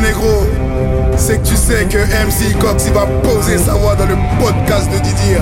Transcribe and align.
négro, 0.00 0.46
c'est 1.16 1.42
que 1.42 1.48
tu 1.48 1.56
sais 1.56 1.84
que 1.84 1.98
MC 1.98 2.58
Cox 2.58 2.84
il 2.86 2.92
va 2.92 3.06
poser 3.22 3.58
sa 3.58 3.72
voix 3.74 3.94
dans 3.94 4.06
le 4.06 4.16
podcast 4.40 4.90
de 4.90 4.98
Didier. 4.98 5.38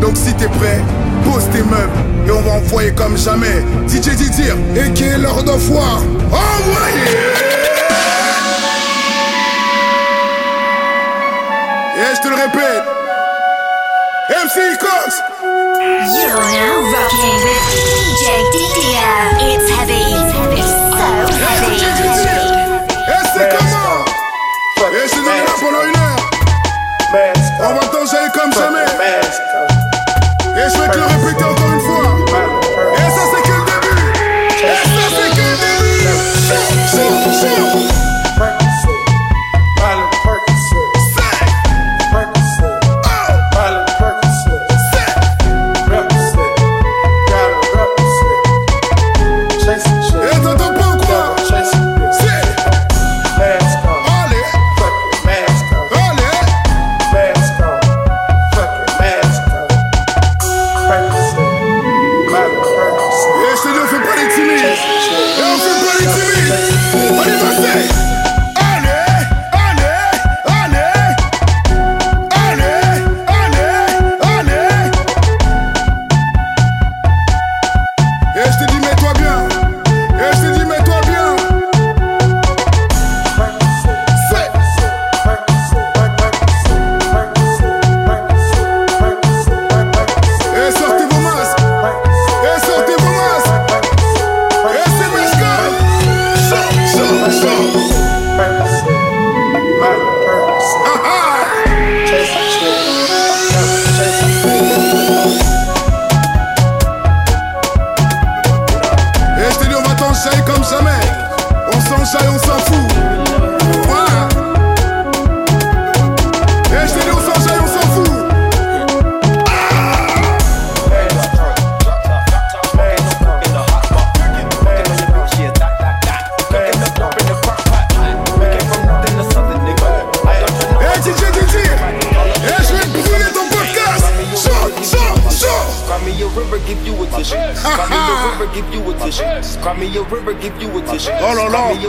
Donc 0.00 0.16
si 0.16 0.32
t'es 0.34 0.48
prêt, 0.48 0.80
pose 1.24 1.48
tes 1.50 1.62
meubles 1.62 1.92
et 2.26 2.30
on 2.30 2.40
va 2.42 2.52
envoyer 2.52 2.92
comme 2.92 3.16
jamais 3.16 3.64
DJ 3.88 4.10
Didier 4.16 4.52
et 4.76 4.90
qui 4.92 5.04
est 5.04 5.18
l'heure 5.18 5.42
de 5.42 5.52
foire. 5.52 6.02
Envoyez 6.30 6.94
Et 11.96 12.16
je 12.16 12.20
te 12.22 12.28
le 12.28 12.34
répète, 12.34 12.84
MC 14.30 14.78
Cox 14.78 15.22
You're 15.84 16.40
now 16.40 16.82
with 16.90 17.10
DJ 17.70 18.24
Didier. 18.52 19.54
It's 19.54 19.70
heavy. 19.70 20.13
por 25.60 25.74
hoy 25.74 25.93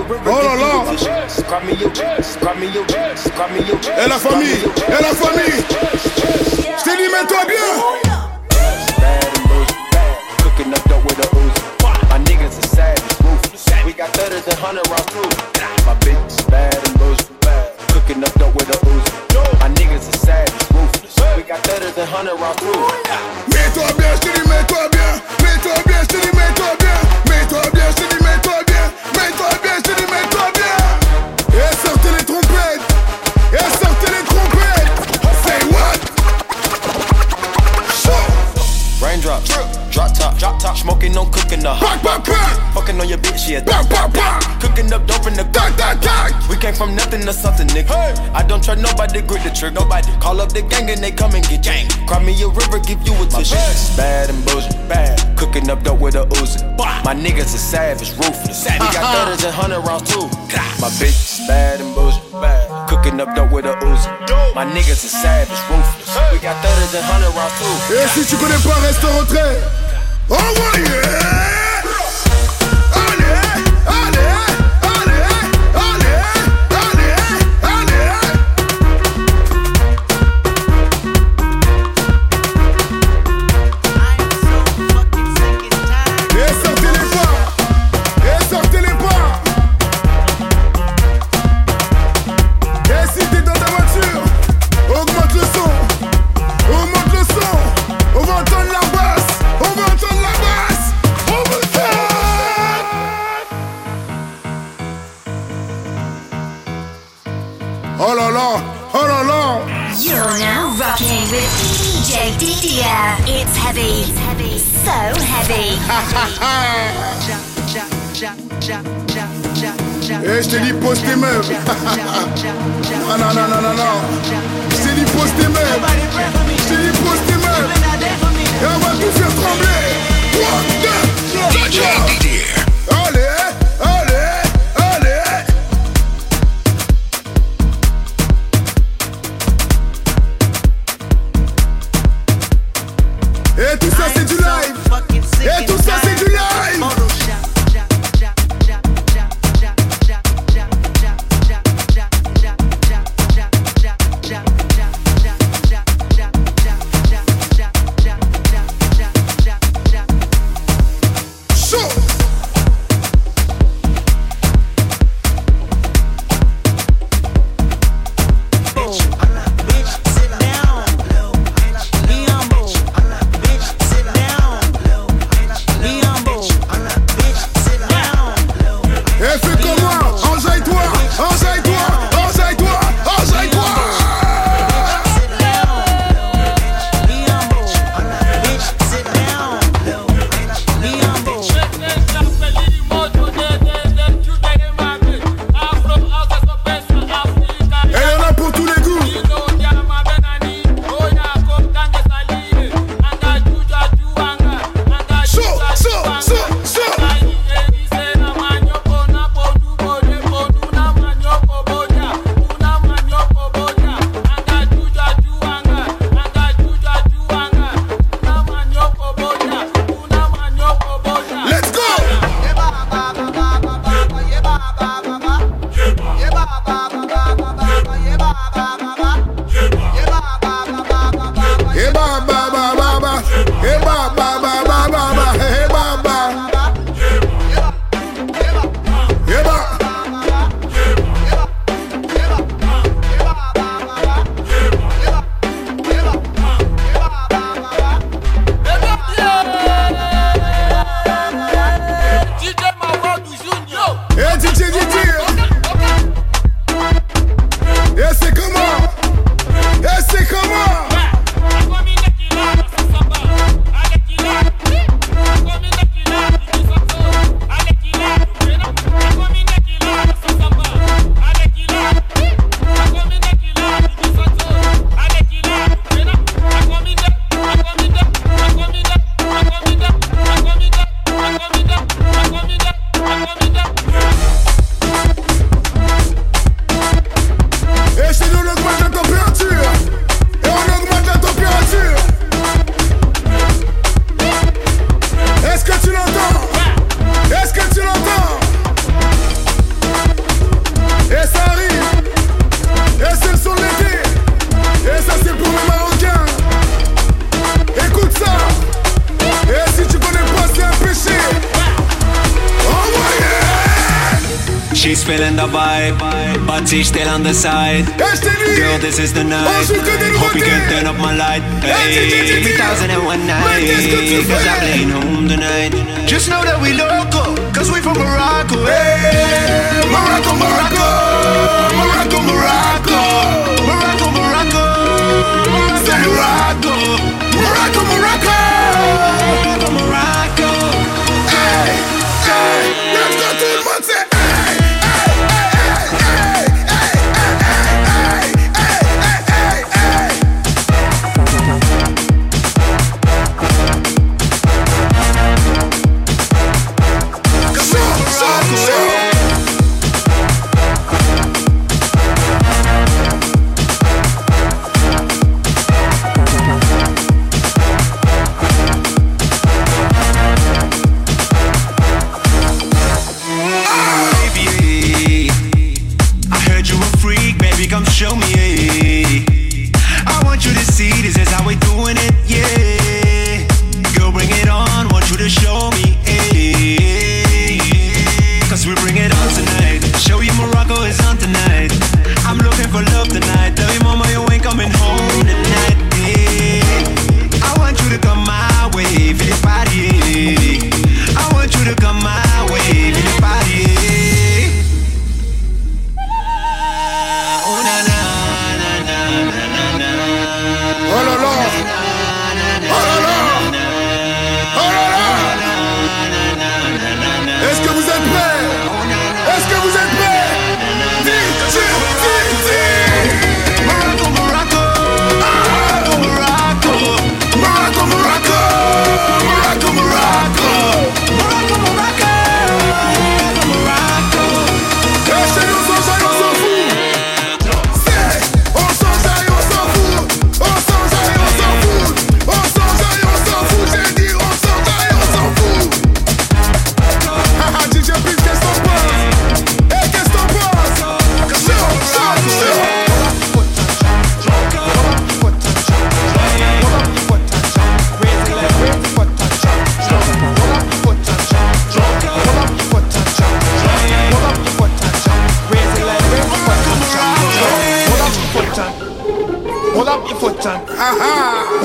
River 0.07 0.29
oh, 0.29 0.44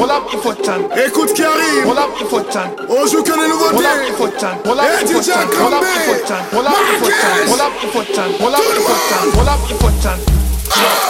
Roll-up, 0.01 0.23
il 0.33 0.39
faut 0.39 0.55
tan. 0.55 0.81
Écoute 1.07 1.35
qui 1.35 1.45
arrive. 1.45 1.85
Roll-up, 1.85 2.09
il 2.19 2.27
faut 2.27 2.41
tan. 2.41 2.75
On 2.89 3.07
joue 3.07 3.23
que 3.23 3.33
les 3.33 3.49
nouveautés. 3.49 3.77
Roll-up, 3.77 4.01
il 4.09 4.15
faut 4.15 4.29
tan. 4.29 4.57
Roll-up, 4.65 4.87
il 5.03 5.09
faut 5.09 5.21
tan. 5.21 5.41
up, 5.41 5.85
il 5.85 6.09
faut 6.09 6.25
tan. 6.27 6.37
up, 6.41 6.73
il 6.83 6.91
faut 6.91 7.35
tan. 7.45 7.61
up, 7.61 7.73
il 7.83 7.89
faut 7.91 8.03
tan. 8.03 8.25
up, 8.25 9.59
il 9.69 9.77
faut 9.77 9.91
tan. 10.01 10.11
up, 10.11 10.21
il 10.27 10.73
faut. 10.73 11.10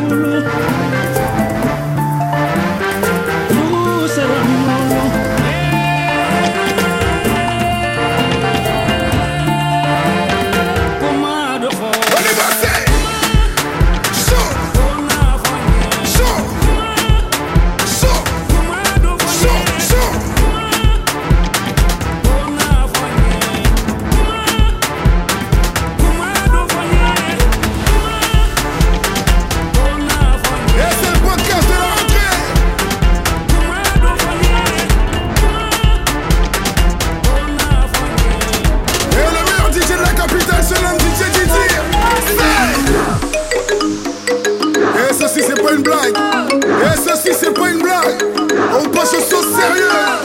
shit 49.11 49.23
so 49.23 49.41
serious. 49.41 50.20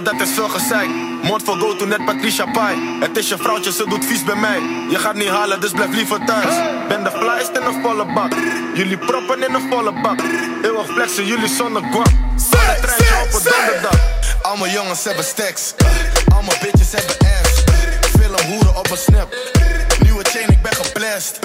dat 0.00 0.20
is 0.20 0.30
veel 0.30 0.48
gezeik. 0.48 0.88
Mond 1.22 1.42
voor 1.42 1.56
go 1.56 1.76
to 1.76 1.86
net 1.86 2.04
Patricia 2.04 2.46
Pai. 2.46 2.76
Het 3.00 3.16
is 3.16 3.28
je 3.28 3.36
vrouwtje, 3.36 3.72
ze 3.72 3.84
doet 3.88 4.04
vies 4.04 4.24
bij 4.24 4.34
mij. 4.34 4.60
Je 4.90 4.98
gaat 4.98 5.14
niet 5.14 5.28
halen, 5.28 5.60
dus 5.60 5.70
blijf 5.70 5.94
liever 5.94 6.24
thuis. 6.24 6.54
Ben 6.88 7.04
de 7.04 7.10
flyest 7.10 7.50
in 7.56 7.62
een 7.62 7.82
volle 7.82 8.12
bak. 8.14 8.32
Jullie 8.74 8.98
proppen 8.98 9.42
in 9.48 9.54
een 9.54 9.68
volle 9.70 9.92
bak. 10.02 10.20
Eeuwig 10.62 10.86
flexen, 10.86 11.26
jullie 11.26 11.48
zonder 11.48 11.82
grapp. 11.82 12.10
Zonder 12.36 12.58
trein 12.58 12.80
treintje 12.80 13.14
op 13.22 13.34
een 13.34 13.52
donderdag. 13.52 13.98
Alle 14.42 14.70
jongens 14.70 15.04
hebben 15.04 15.24
stacks. 15.24 15.74
Alle 16.34 16.56
bitches 16.60 16.92
hebben 16.92 17.16
ass. 17.18 17.62
Veel 18.18 18.46
hoeren 18.46 18.76
op 18.76 18.90
een 18.90 18.96
snap. 18.96 19.34
Nieuwe 20.02 20.24
chain, 20.24 20.48
ik 20.48 20.62
ben 20.62 20.74
geplast. 20.74 21.38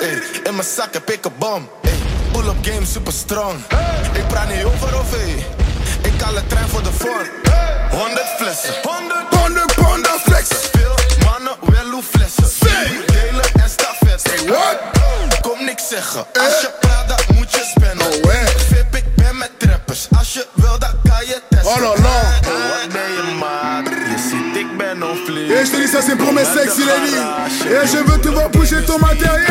In 0.43 0.55
mijn 0.55 0.67
zak 0.75 0.93
heb 0.93 1.09
ik 1.09 1.25
een 1.25 1.31
bom. 1.37 1.69
Pull-up 2.31 2.57
game 2.61 2.85
super 2.85 3.13
strong. 3.13 3.55
Ik 4.13 4.27
praat 4.27 4.49
niet 4.55 4.63
over 4.63 4.99
of 4.99 5.13
Ik 6.01 6.21
haal 6.21 6.33
de 6.33 6.47
trein 6.47 6.67
voor 6.67 6.83
de 6.83 6.91
vorm. 6.91 7.76
100 21.63 21.71
Et 25.49 25.65
je 25.65 25.75
dis 25.75 25.87
ça, 25.87 26.01
c'est 26.01 26.15
pour 26.15 26.31
mes. 26.33 26.41
Et 26.41 27.87
je 27.87 27.97
veux 28.11 28.19
te 28.19 28.27
voir 28.29 28.49
bouger 28.49 28.83
ton 28.85 28.97
matériel. 28.99 29.47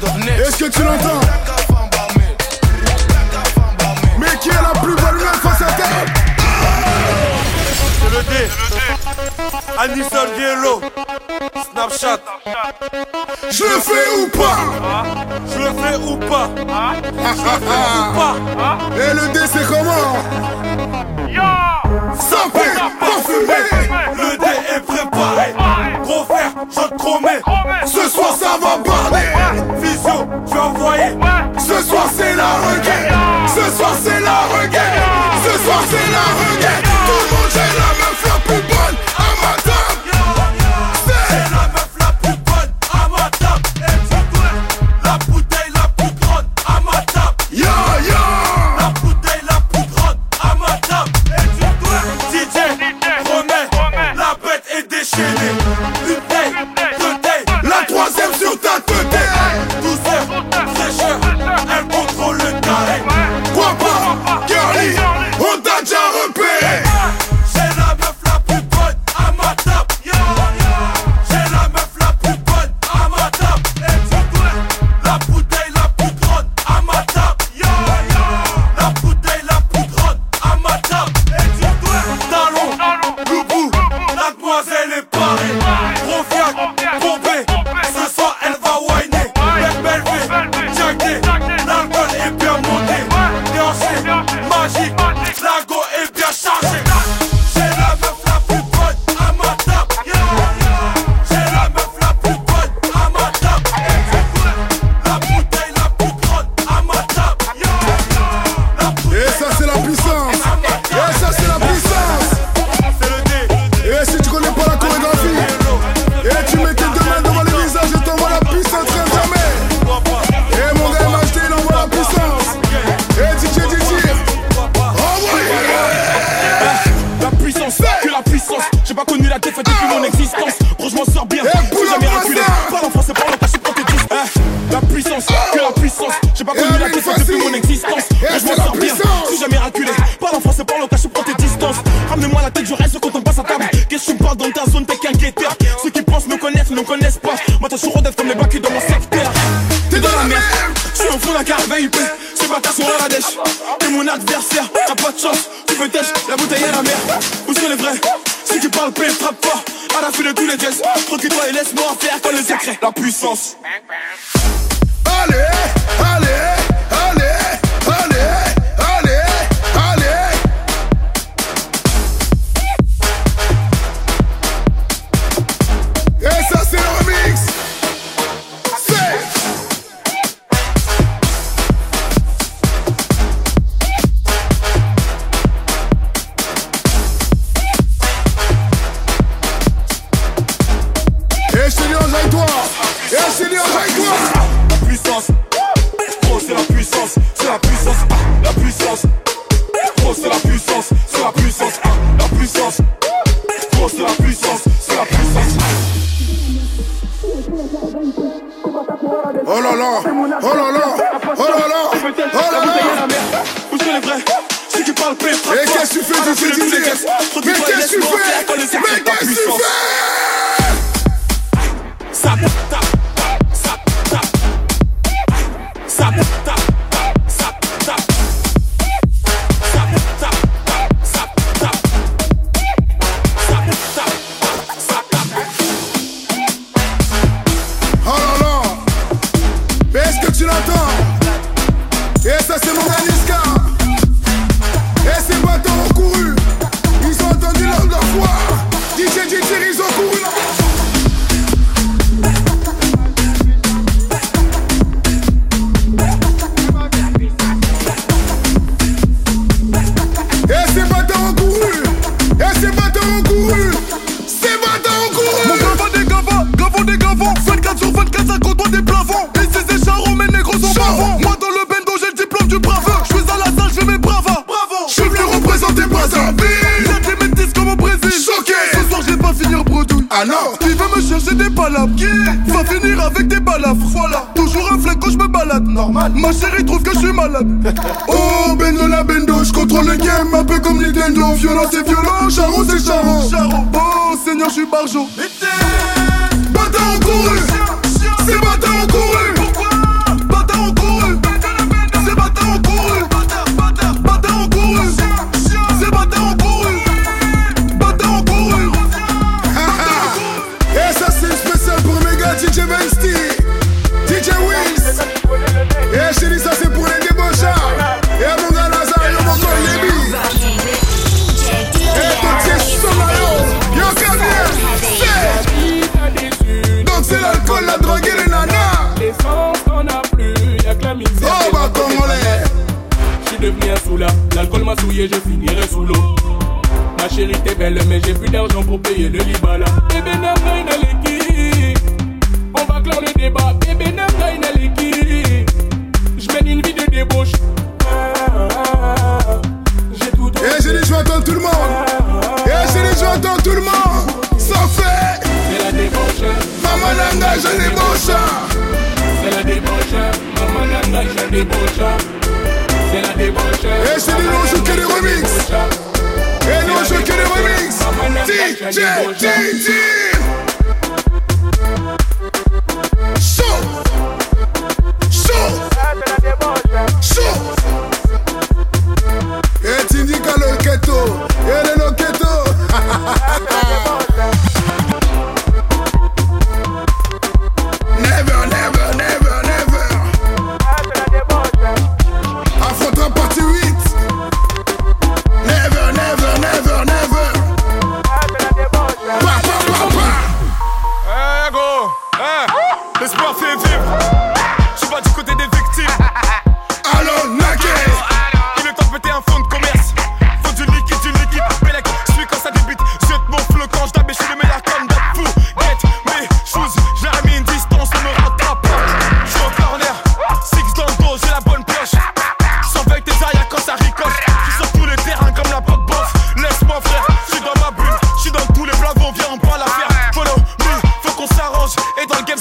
Est-ce 0.00 0.56
que 0.58 0.70
tu 0.70 0.82
l'entends? 0.82 1.20
Mais 4.16 4.38
qui 4.40 4.48
est 4.48 4.52
la 4.52 4.80
plus 4.80 4.94
bonne 4.94 5.16
meuf 5.16 5.40
face 5.42 5.62
à 5.62 5.72
terre? 5.72 6.06
C'est 8.00 8.10
le 8.16 8.22
D. 8.22 8.32
Anison 9.76 10.26
Biello. 10.36 10.80
Snapchat. 11.72 12.20
Je 13.50 13.64
le 13.64 13.80
fais 13.80 14.08
ou 14.18 14.28
pas? 14.28 14.58
Ah, 14.84 15.04
je 15.52 15.58
le 15.58 15.70
fais 15.72 15.96
ou 15.96 16.16
pas? 16.16 16.48
Ah, 16.70 16.94
je 17.02 17.08
le 17.08 17.56
fais 17.66 17.82
ou 17.98 18.04
ah. 18.08 18.14
pas? 18.14 18.34
Et 19.02 19.14
le 19.14 19.24
D 19.32 19.36
c'est 19.52 19.66
comment? 19.66 20.16
Yo! 21.28 21.42
Sapé, 22.18 22.68
parfumé, 23.00 23.60
le 24.16 24.30
D 24.38 24.44
est 24.74 24.80
préparé. 24.80 25.48
Gros 26.02 26.24
frère, 26.24 26.52
je 26.70 26.80
te 26.80 26.94
promets, 26.94 27.40
ce 27.86 28.08
soir 28.08 28.32
ça 28.38 28.58
va 28.60 28.76
barrer. 28.78 29.17
Je 30.46 30.54
vais 30.54 30.60
envoyer. 30.60 31.10
Ce 31.58 31.82
soir 31.82 32.06
c'est 32.16 32.34
la 32.34 32.50
reggae. 32.66 33.12
Ce 33.46 33.76
soir 33.76 33.94
c'est 34.02 34.20
la 34.20 34.40
reggae. 34.52 34.78
Ce 35.44 35.64
soir 35.64 35.82
c'est 35.90 36.10
la 36.12 36.24
reggae. 36.38 36.57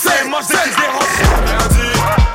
c'est, 0.07 0.27
moi 0.27 0.39
j'ai 0.47 0.55
des 0.55 2.26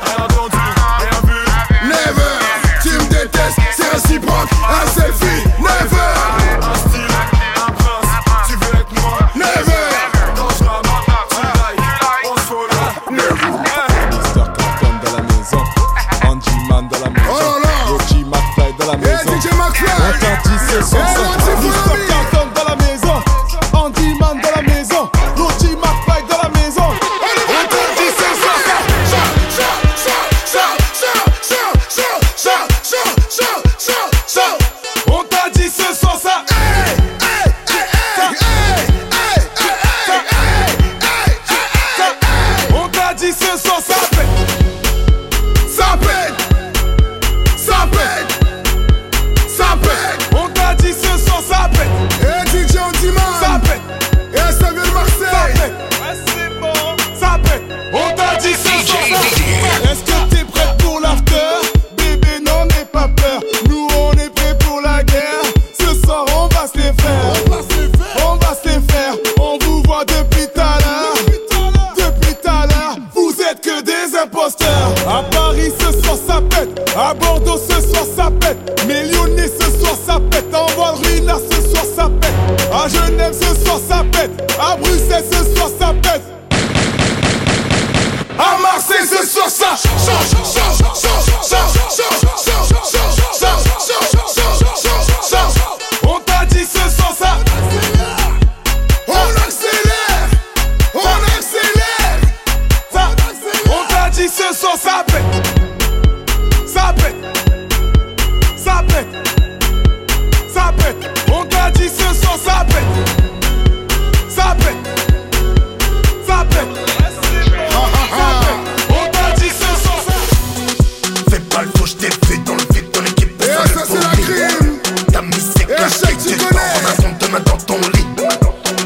Je 121.92 121.96
t'ai 121.98 122.08
vu 122.26 122.38
dans 122.38 122.54
le 122.54 122.62
vide, 122.72 122.90
dans 122.90 123.00
l'équipe. 123.02 123.42
Et 123.42 123.46
dans 123.48 123.66
ça, 123.66 123.84
c'est 123.86 123.94
la 123.94 124.10
crime. 124.12 124.78
Ta 125.12 125.20
musique, 125.20 125.68
la 125.68 125.88
tu 125.90 126.36
connais. 126.38 126.60
On 126.74 126.86
a 126.88 127.02
compte 127.02 127.18
demain 127.20 127.40
dans 127.40 127.56
ton 127.58 127.76
lit. 127.76 128.06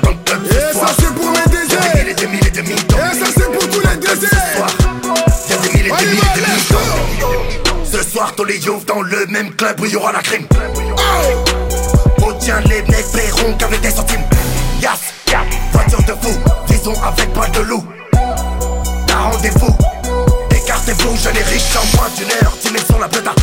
Dans 0.02 0.10
le 0.10 0.16
club, 0.24 0.40
Et 0.46 0.74
ça, 0.76 0.86
c'est 0.98 1.14
pour 1.14 1.30
mes 1.30 1.46
désirs. 1.48 1.78
Y'a 1.94 2.02
des 2.02 2.02
milliers, 2.02 2.14
des 2.14 2.26
milliers, 2.26 2.50
des 2.50 2.62
milliers. 2.62 2.74
Et 2.74 3.18
ça, 3.18 3.26
c'est 3.36 3.52
pour 3.52 3.68
tous 3.70 3.80
les 3.80 3.96
désirs. 3.96 4.28
Y'a 5.48 5.56
des 5.56 5.68
des 5.68 5.82
des. 5.84 5.92
Ce 7.96 8.02
soir, 8.10 8.34
tous 8.36 8.44
les 8.44 8.58
youths 8.58 8.88
dans 8.88 9.02
le 9.02 9.26
même 9.26 9.54
club 9.54 9.80
où 9.80 9.86
y'aura 9.86 10.10
la 10.10 10.22
crime. 10.22 10.46
Oh! 10.52 11.44
oh 12.18 12.24
Retiens 12.24 12.60
les 12.62 12.82
mecs, 12.82 13.12
paieront 13.12 13.54
qu'avec 13.56 13.82
des 13.82 13.90
centimes. 13.90 14.24
Yas, 14.82 14.98
voiture 15.72 16.02
de 16.02 16.12
fou, 16.20 16.36
disons 16.66 17.00
avec 17.04 17.32
pas 17.32 17.46
de 17.50 17.60
loup. 17.60 17.84
T'as 19.06 19.16
rendez-vous, 19.16 19.76
écartez-vous, 20.50 21.16
je 21.22 21.30
les 21.30 21.42
riches 21.44 21.76
en 21.76 21.96
moins 21.96 22.08
d'une 22.16 22.30
heure 22.32 22.55
mais 22.76 22.84
sans 22.84 22.98
la 22.98 23.08
bête 23.08 23.35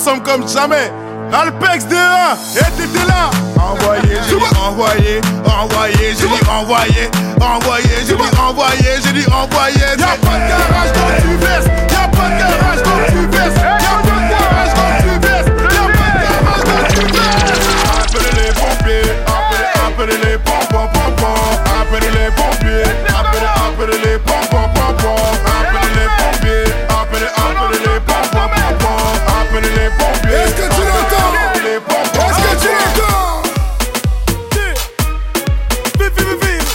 ensemble 0.00 0.22
comme 0.22 0.48
jamais. 0.48 0.90
Alpex 1.32 1.84
D1, 1.84 2.56
et 2.56 2.70
t'étais 2.76 3.06
là. 3.06 3.30
Envoyé, 3.56 4.16
j'ai 4.28 4.36
dit 4.36 4.58
envoyé, 4.58 5.20
envoyé, 5.44 5.94
j'ai 6.18 6.26
dit 6.26 6.50
envoyé, 6.50 7.10
envoyé, 7.40 7.84
j'ai 8.06 8.14
dit 8.14 8.38
envoyé, 8.40 9.00
j'ai 9.04 9.12
dit 9.12 9.26
envoyé. 9.26 9.78
Y'a 9.98 10.16
pas 10.16 10.38
de 10.38 10.48
garage 10.48 10.92
dans 10.92 11.86
tu. 11.86 11.89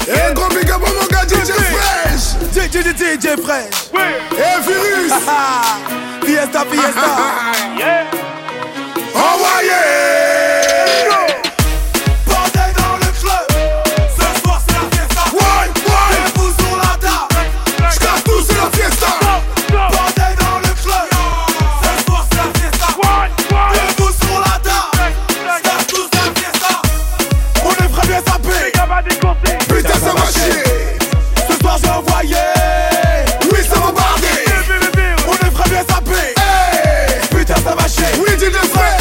Et 0.07 0.33
gros 0.33 0.49
big 0.49 0.69
up 0.69 0.81
mon 0.81 1.07
gars 1.07 1.25
DJ 1.25 1.51
Fresh. 1.51 2.35
DJ 2.53 2.83
DJ 2.83 3.17
DJ, 3.17 3.41
Fresh. 3.41 3.89
Oui 3.93 4.01
Et 4.37 4.61
Virus. 4.61 5.11
Fiesta 6.25 6.65
Fiesta. 6.65 7.05
Yeah. 9.65 11.24
fire. 38.67 38.94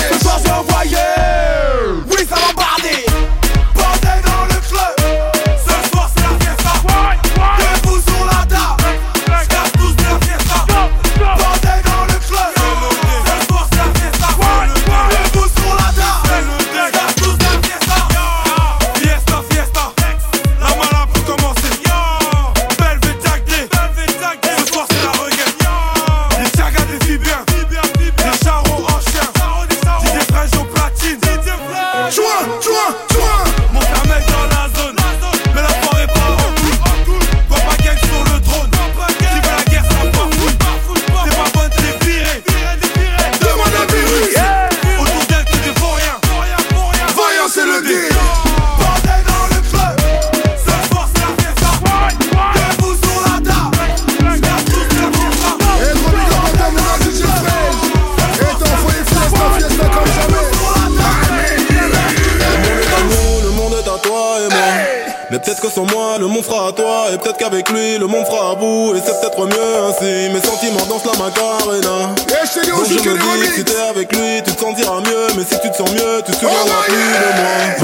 Qu'avec 67.45 67.69
lui, 67.71 67.99
le 67.99 68.07
monde 68.07 68.25
fera 68.27 68.53
à 68.53 68.55
vous. 68.55 68.95
Et 68.97 69.01
c'est 69.05 69.21
peut-être 69.21 69.47
mieux 69.47 69.77
ainsi. 69.88 70.31
Mes 70.33 70.40
sentiments 70.40 70.87
dansent 70.88 71.05
la 71.05 71.19
macarena. 71.25 72.15
Et 72.29 72.47
je 72.47 72.61
te 72.61 72.65
dis 72.65 72.71
Donc 72.71 72.87
je 72.87 73.11
me 73.11 73.42
dis, 73.45 73.53
si 73.55 73.65
t'es 73.65 73.77
avec 73.90 74.13
lui, 74.13 74.42
tu 74.45 74.53
te 74.53 74.61
sentiras 74.61 75.01
mieux. 75.01 75.27
Mais 75.37 75.45
si 75.45 75.59
tu 75.61 75.71
te 75.71 75.77
sens 75.77 75.90
mieux, 75.92 76.23
tu 76.25 76.33
te 76.33 76.37
souviendras 76.37 76.65
Oh, 76.65 76.85
plus 76.87 76.97
yeah. 76.97 77.21
de 77.21 77.84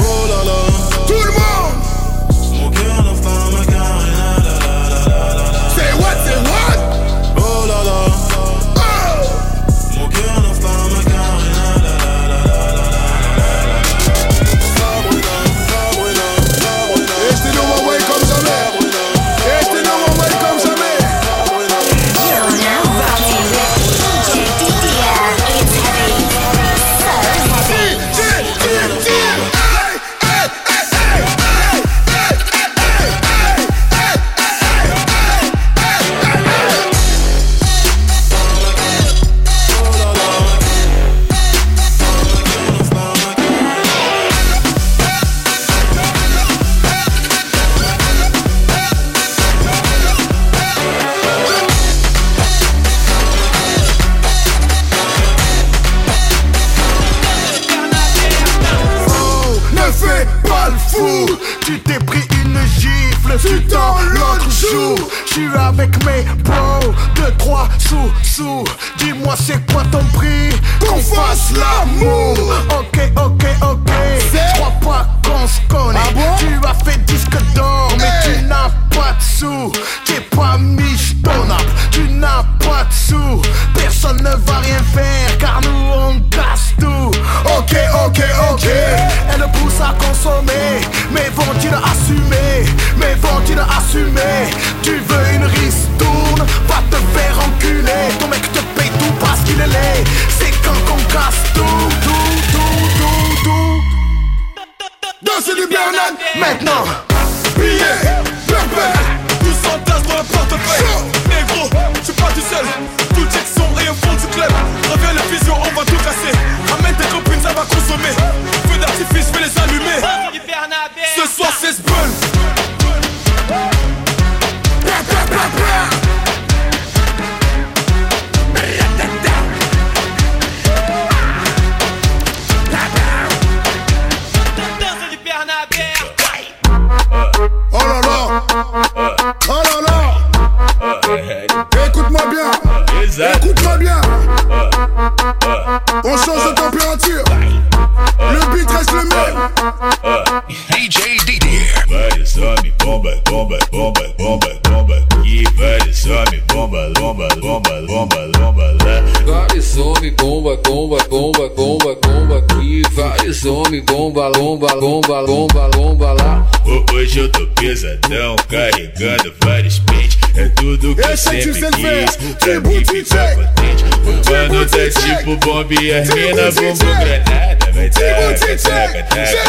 Bomba, 164.57 164.67
bomba, 164.75 164.79
bomba, 164.79 165.23
bomba, 165.25 165.69
bomba 165.69 166.11
lá. 166.13 166.47
Ho- 166.65 166.85
Hoje 166.93 167.19
eu 167.19 167.29
tô 167.31 167.45
pesadão, 167.47 168.35
carregando 168.49 169.33
vários 169.43 169.79
pentes. 169.79 170.17
É 170.35 170.47
tudo 170.49 170.95
que 170.95 171.01
eu 171.01 171.05
é 171.09 171.15
sempre 171.15 171.53
quis. 171.53 172.15
Pra 172.37 172.59
mim 172.61 172.85
ficar 172.85 173.35
contente. 173.35 173.83
O 174.05 174.31
mano 174.31 174.65
tá 174.65 174.77
tipo 174.89 175.35
bomba 175.37 175.73
e 175.81 175.93
as 175.93 176.09
mina 176.09 176.51
bumbum 176.51 176.75
granada. 176.99 177.71
Vai 177.73 177.89
taca, 177.89 178.57
taca, 178.57 179.03
taca, 179.03 179.03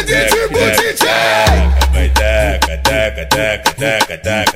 taca, 0.05 0.49
Boutique. 0.49 0.95
taca. 0.95 1.89
Vai 1.93 2.09
taca, 2.11 2.79
taca, 2.79 3.27
taca, 3.27 3.73
taca, 3.75 4.19
taca, 4.19 4.52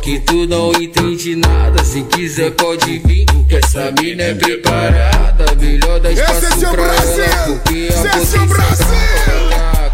que 0.00 0.18
tu 0.20 0.46
não 0.46 0.72
entende 0.72 1.36
nada. 1.36 1.82
Se 1.84 2.02
quiser 2.04 2.50
pode 2.52 2.98
vir, 3.00 3.26
que 3.48 3.56
essa 3.56 3.90
mina 4.00 4.22
é 4.22 4.34
preparada. 4.34 5.54
Melhor 5.58 6.00
dar 6.00 6.12
Esse 6.12 6.22
é 6.22 6.24
espaço 6.24 6.58
seu 6.60 6.70
pra 6.70 6.82
Brasil. 6.84 7.24
ela, 7.24 7.46
porque 7.46 7.74
a 7.74 7.86
Esse 7.88 8.06
é 8.06 8.10
potência 8.10 8.26
seu 8.26 8.46
Brasil. 8.46 8.86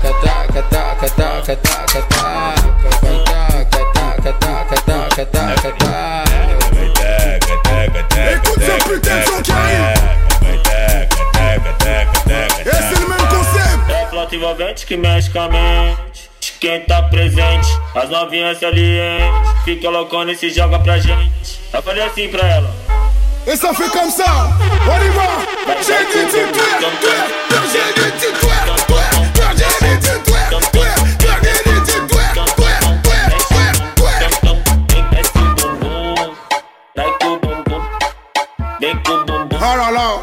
taca, 0.03 0.13
taca, 0.23 0.63
taca, 0.63 1.09
taca, 1.11 1.57
taca, 1.57 2.03
taca, 2.03 2.55
vai 2.93 3.25
taca, 3.25 3.85
taca, 3.93 4.33
taca, 4.33 4.77
taca, 4.83 5.27
taca, 5.27 5.73
taca. 5.73 6.25
Vai 6.73 6.89
taca, 6.93 7.57
taca, 7.63 8.03
taca, 8.05 8.31
Écoute 8.33 8.61
ce 8.65 8.85
putain 8.89 9.19
de 9.21 9.25
son 9.27 9.43
qui 9.43 9.53
arrive. 9.53 10.07
Et 12.65 12.71
c'est 12.71 13.01
le 13.01 13.09
même 13.09 13.29
concept 13.29 13.91
É 13.91 14.07
flauta 14.11 14.35
envolvente 14.37 14.87
que 14.87 14.97
mexe 14.97 15.31
com 15.31 15.41
a 15.41 15.49
mente 15.49 16.27
quem 16.61 16.81
tá 16.87 17.03
presente. 17.03 17.69
As 17.95 18.09
novinhas 18.09 18.59
salientes, 18.59 19.46
Fica 19.67 19.91
loucona 19.91 20.31
e 20.31 20.37
se 20.37 20.49
joga 20.51 20.79
pra 20.79 20.97
gente. 20.97 21.59
Eu 21.73 21.83
falei 21.83 22.05
assim 22.05 22.29
pra 22.29 22.47
ela. 22.47 22.73
E 23.49 23.57
só 23.57 23.75
foi 23.75 23.89
como 23.89 24.13
só, 24.13 24.23
Oliva, 24.23 25.83
cheio 25.83 26.07
de 26.07 26.31
titué. 26.31 26.77
Oh 39.59 39.77
là 39.77 39.91
là 39.91 40.21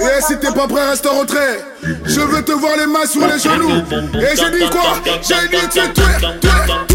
Et 0.00 0.20
si 0.22 0.36
t'es 0.40 0.50
pas 0.50 0.66
prêt, 0.66 0.84
reste 0.90 1.06
rentré 1.06 1.60
Je 2.04 2.20
veux 2.20 2.42
te 2.42 2.50
voir 2.50 2.76
les 2.76 2.86
mains 2.86 3.06
sur 3.06 3.24
les 3.24 3.38
genoux 3.38 3.70
Et 3.70 4.36
j'ai 4.36 4.50
dit 4.50 4.68
quoi? 4.68 5.00
J'ai 5.22 5.48
dit 5.48 5.68
tu 5.68 5.80
tuer, 5.80 5.92
tuer, 5.92 6.38
tuer 6.40 6.93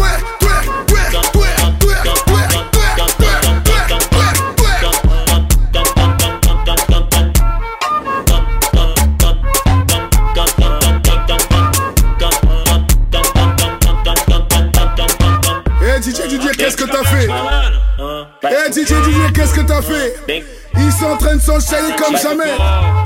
qu'est-ce 19.40 19.54
que 19.54 19.62
t'as 19.62 19.80
fait 19.80 20.44
Ils 20.76 20.92
sont 20.92 21.06
en 21.06 21.16
train 21.16 21.36
de 21.36 21.40
s'enchaîner 21.40 21.96
comme 21.96 22.16
jamais. 22.16 22.44
Oh. 22.58 23.00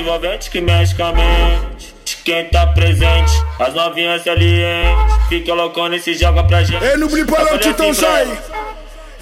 envolvente 0.00 0.50
que 0.50 0.60
mexe 0.60 0.94
com 0.94 1.04
a 1.04 1.12
mente. 1.12 1.94
Quem 2.24 2.48
tá 2.50 2.66
presente, 2.68 3.32
as 3.58 3.74
novinhas 3.74 4.22
se 4.22 4.30
aliente. 4.30 5.12
Fica 5.28 5.54
loucona 5.54 5.96
e 5.96 6.00
se 6.00 6.14
joga 6.14 6.44
pra 6.44 6.62
gente. 6.62 6.84
Ei, 6.84 6.96
não 6.96 7.08
não, 7.08 8.61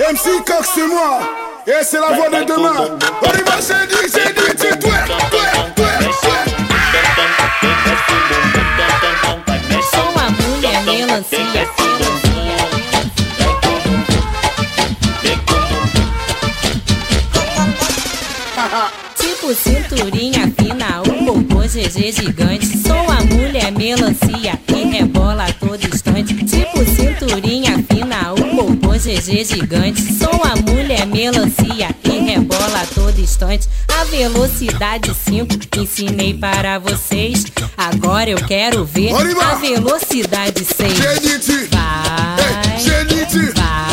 MC 0.00 0.42
Coq, 0.46 0.64
c'est 0.64 0.86
moi. 0.86 1.20
Et 1.66 1.84
c'est 1.84 2.00
la 2.00 2.16
voix 2.16 2.30
de 2.30 2.44
demain. 2.44 2.98
On 3.20 3.26
y 3.26 3.42
va, 3.42 3.60
j'ai 3.60 3.86
dit, 3.86 3.94
j'ai 4.14 4.32
dit, 4.32 4.40
c'est 4.56 4.78
toi, 4.78 4.94
é 10.64 10.82
melancia, 10.82 11.36
Tipo 19.16 19.54
cinturinha 19.54 20.50
fina, 20.56 21.02
o 21.02 21.24
popô 21.24 21.62
GG 21.62 22.12
gigante. 22.12 22.66
Sou 22.78 23.10
a 23.10 23.20
mulher 23.24 23.66
é 23.66 23.70
melancia 23.70 24.58
e 24.68 24.84
rebola 24.84 25.44
a 25.44 25.52
todo 25.52 25.84
instante. 25.84 26.34
Tipo 26.34 26.84
cinturinha 26.84 27.69
GG 29.00 29.44
gigante. 29.46 30.02
Sou 30.12 30.42
a 30.44 30.54
mulher 30.70 31.06
melancia 31.06 31.88
e 32.04 32.18
rebola 32.18 32.82
a 32.82 32.86
todo 32.94 33.18
instante. 33.18 33.66
A 33.88 34.04
velocidade 34.04 35.14
5 35.14 35.80
ensinei 35.80 36.34
para 36.34 36.78
vocês. 36.78 37.46
Agora 37.78 38.28
eu 38.28 38.36
quero 38.44 38.84
ver 38.84 39.14
a 39.14 39.54
velocidade 39.54 40.66
6. 40.66 40.98
Vai, 41.70 43.54
vai. 43.54 43.89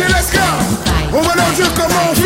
On 0.00 1.22
va 1.22 1.34
leur 1.34 1.50
dire 1.52 1.74
comment 1.74 2.10
on 2.10 2.14
fait. 2.14 2.22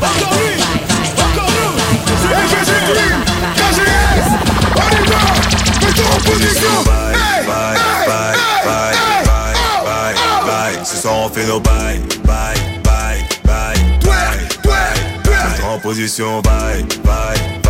Encore 0.00 0.34
lui, 0.38 0.54
encore 1.18 1.50
nous. 1.50 1.76
FG 2.26 2.72
Clean, 2.86 3.20
KGS, 3.54 4.28
on 4.74 4.88
y 4.90 5.06
va. 5.08 5.20
Mettons 5.86 6.08
en 6.08 6.20
position. 6.30 6.74
bye, 6.86 7.14
bye, 7.46 7.76
bye, 8.64 10.14
bye, 10.46 10.84
Ce 10.84 10.96
soir 10.96 11.16
on 11.16 11.28
fait 11.28 11.46
nos 11.46 11.60
bye 11.60 12.00
bails, 12.24 12.58
bails, 12.82 13.24
bails. 13.44 13.84
Twerk, 14.00 14.62
twerk, 14.62 15.22
twerk. 15.22 15.50
Mettons 15.50 15.74
en 15.74 15.78
position, 15.80 16.40
Bye 16.40 16.86
bye. 17.04 17.65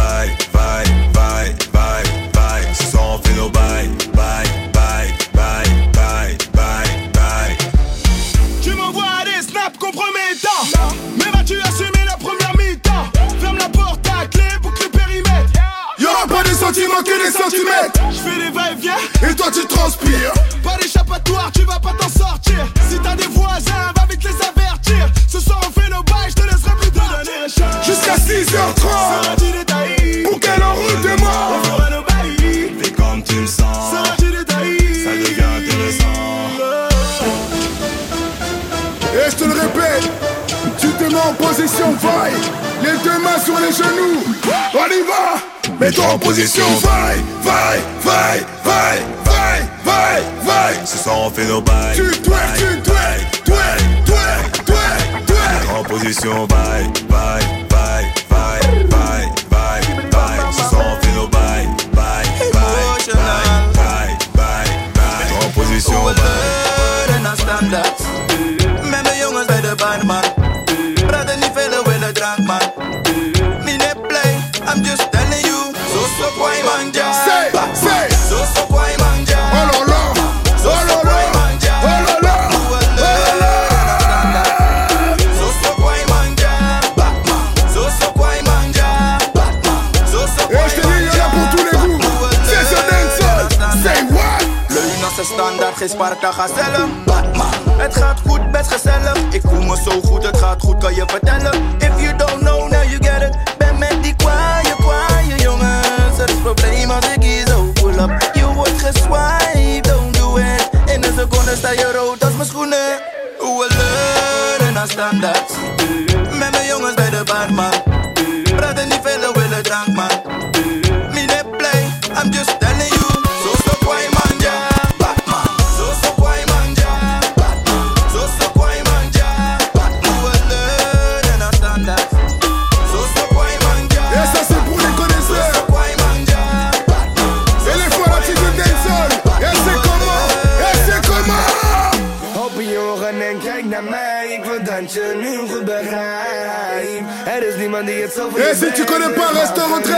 Et 148.38 148.54
si 148.54 148.72
tu 148.74 148.84
connais 148.84 149.14
pas, 149.14 149.28
reste 149.28 149.58
rentré. 149.58 149.92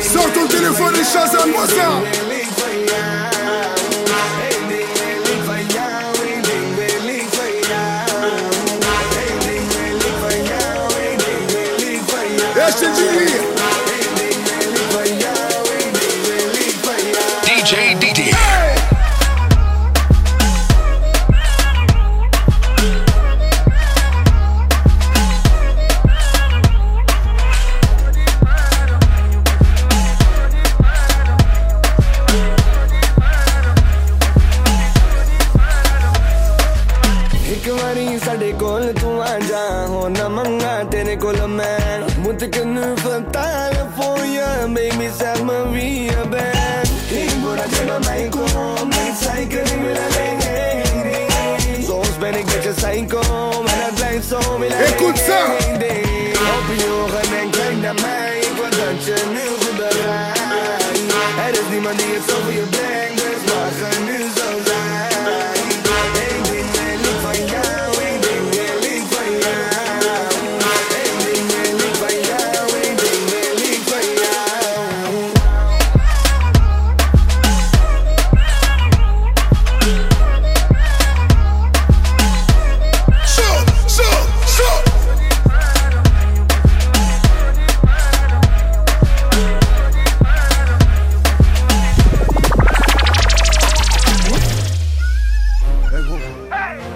Sors 0.00 0.32
ton 0.32 0.46
téléphone 0.46 0.94
et 0.94 1.04
chasse 1.04 1.34
à 1.34 1.46
moi 1.46 1.66
ça 1.66 2.23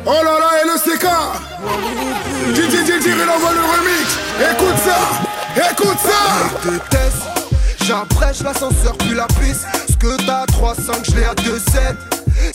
Oh 0.07 0.25
là 0.25 0.39
là, 0.39 0.51
et 0.63 0.67
le 0.67 0.79
CK 0.79 1.07
Didi 2.55 2.83
Didi, 2.85 3.09
il 3.09 3.29
envoie 3.29 3.53
le 3.53 3.61
remix. 3.61 4.19
Écoute 4.41 4.79
ça 4.85 5.71
Écoute 5.71 5.99
ça. 6.03 6.71
Déteste, 6.71 7.23
j'apprêche 7.85 8.43
l'ascenseur 8.43 8.97
puis 8.99 9.15
la 9.15 9.27
piste 9.27 9.67
Ce 9.89 9.97
que 9.97 10.17
t'as 10.25 10.45
3-5, 10.47 11.11
je 11.11 11.17
l'ai 11.17 11.25
à 11.25 11.35
2-7 11.35 11.97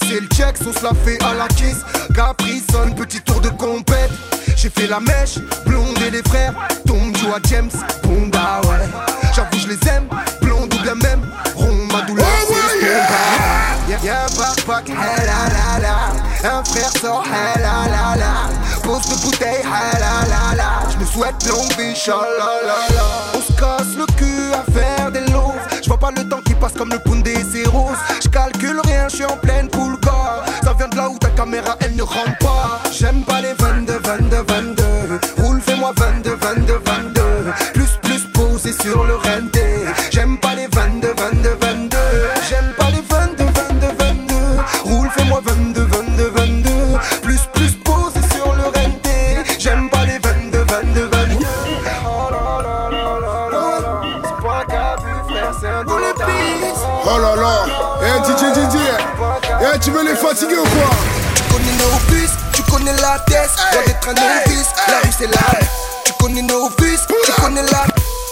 C'est 0.08 0.20
le 0.22 0.28
check, 0.28 0.56
on 0.68 0.74
se 0.78 0.84
la 0.84 0.94
fait 1.06 1.22
à 1.24 1.34
la 1.34 1.48
kiss. 1.50 1.78
Capri 2.16 2.64
sonne, 2.72 2.96
petit 2.96 3.22
tour 3.22 3.42
de 3.42 3.50
compète. 3.50 4.12
J'ai 4.56 4.70
fait 4.70 4.88
la 4.88 5.00
mèche, 5.00 5.40
blonde 5.66 5.98
et 6.06 6.12
les 6.12 6.24
frères. 6.24 6.54
Tombe 6.88 7.16
joue 7.18 7.34
à 7.34 7.40
James, 7.50 7.72
Bonda 8.04 8.62
ouais. 8.64 8.88
J'avoue 9.36 9.58
je 9.58 9.68
les 9.68 9.90
aime, 9.90 10.08
blonde 10.42 10.74
ou 10.74 10.84
bien 10.84 10.96
même 10.96 11.22
Rond 11.56 11.88
ma 11.92 12.02
douleur 12.02 12.26
c'est 12.48 12.54
ce 12.54 12.86
Y'a 13.90 13.98
y'a 14.04 14.26
un 14.26 14.30
papa 14.30 14.82
Un 16.46 16.62
frère 16.66 16.92
sort 17.00 17.24
hey 17.26 17.62
la 17.62 17.88
la 17.90 18.16
la. 18.18 18.82
Pose 18.84 19.08
de 19.08 19.16
bouteille 19.24 19.64
hey 19.64 19.94
la 19.94 20.28
la 20.28 20.56
la. 20.56 20.90
Je 20.92 20.98
me 20.98 21.06
souhaite 21.06 21.48
longue 21.48 21.72
vie 21.78 21.94
la 22.06 23.06
On 23.34 23.42
se 23.42 23.54
casse 23.54 23.96
le 23.98 24.06
cul 24.18 24.52
à 24.54 24.70
faire 24.72 25.10
des 25.12 25.22
loaves 25.32 25.54
Je 25.82 25.88
vois 25.88 25.98
pas 25.98 26.12
le 26.12 26.28
temps 26.28 26.42
qui 26.44 26.54
passe 26.56 26.74
comme 26.74 26.90
le 26.90 27.00
Pundé 27.00 27.36
c'est 27.50 27.68
rose. 27.70 27.96
Je 28.22 28.28
calcule 28.28 28.82
rien, 28.84 29.08
je 29.08 29.16
suis 29.16 29.26
en 29.26 29.38
pleine 29.38 29.70
poule 29.70 29.98
corps. 30.02 30.44
Ça 30.64 30.74
vient 30.74 30.90
de 30.90 30.98
là 30.98 31.10
où 31.10 31.18
ta 31.18 31.30
caméra 31.30 31.78
elle 31.80 31.96
ne 31.96 32.04
rentre 32.04 32.38
pas. 32.40 32.82
J'aime 32.92 33.24
pas 33.24 33.40
les 33.40 33.54
22, 33.58 34.00
22, 34.04 34.44
22 34.48 34.84
Roule 35.44 35.62
fais-moi 35.62 35.94
22, 35.98 36.36
22, 36.36 36.74
22 36.86 37.22
Plus, 37.74 37.90
plus 38.02 38.26
posé 38.34 38.74
sur 38.74 39.04
le 39.06 39.16
renté 39.16 39.64
tu 59.84 59.92
veux 59.92 60.04
les 60.04 60.16
fatiguer 60.16 60.56
ou 60.56 60.64
quoi 60.64 60.90
Tu 61.36 61.44
connais 61.54 61.72
nos 61.74 62.12
bus, 62.12 62.30
tu 62.54 62.64
connais 62.64 62.94
la 62.94 63.20
tête 63.28 63.50
Loin 63.74 63.84
d'être 63.86 64.10
un 64.10 64.14
novice, 64.14 64.68
la 64.88 65.00
rue 65.00 65.14
c'est 65.18 65.28
la 65.28 65.60
Tu 66.06 66.14
connais 66.20 66.42
nos 66.42 66.70
bus, 66.70 67.00
tu 67.26 67.32
connais 67.42 67.62
la 67.64 67.86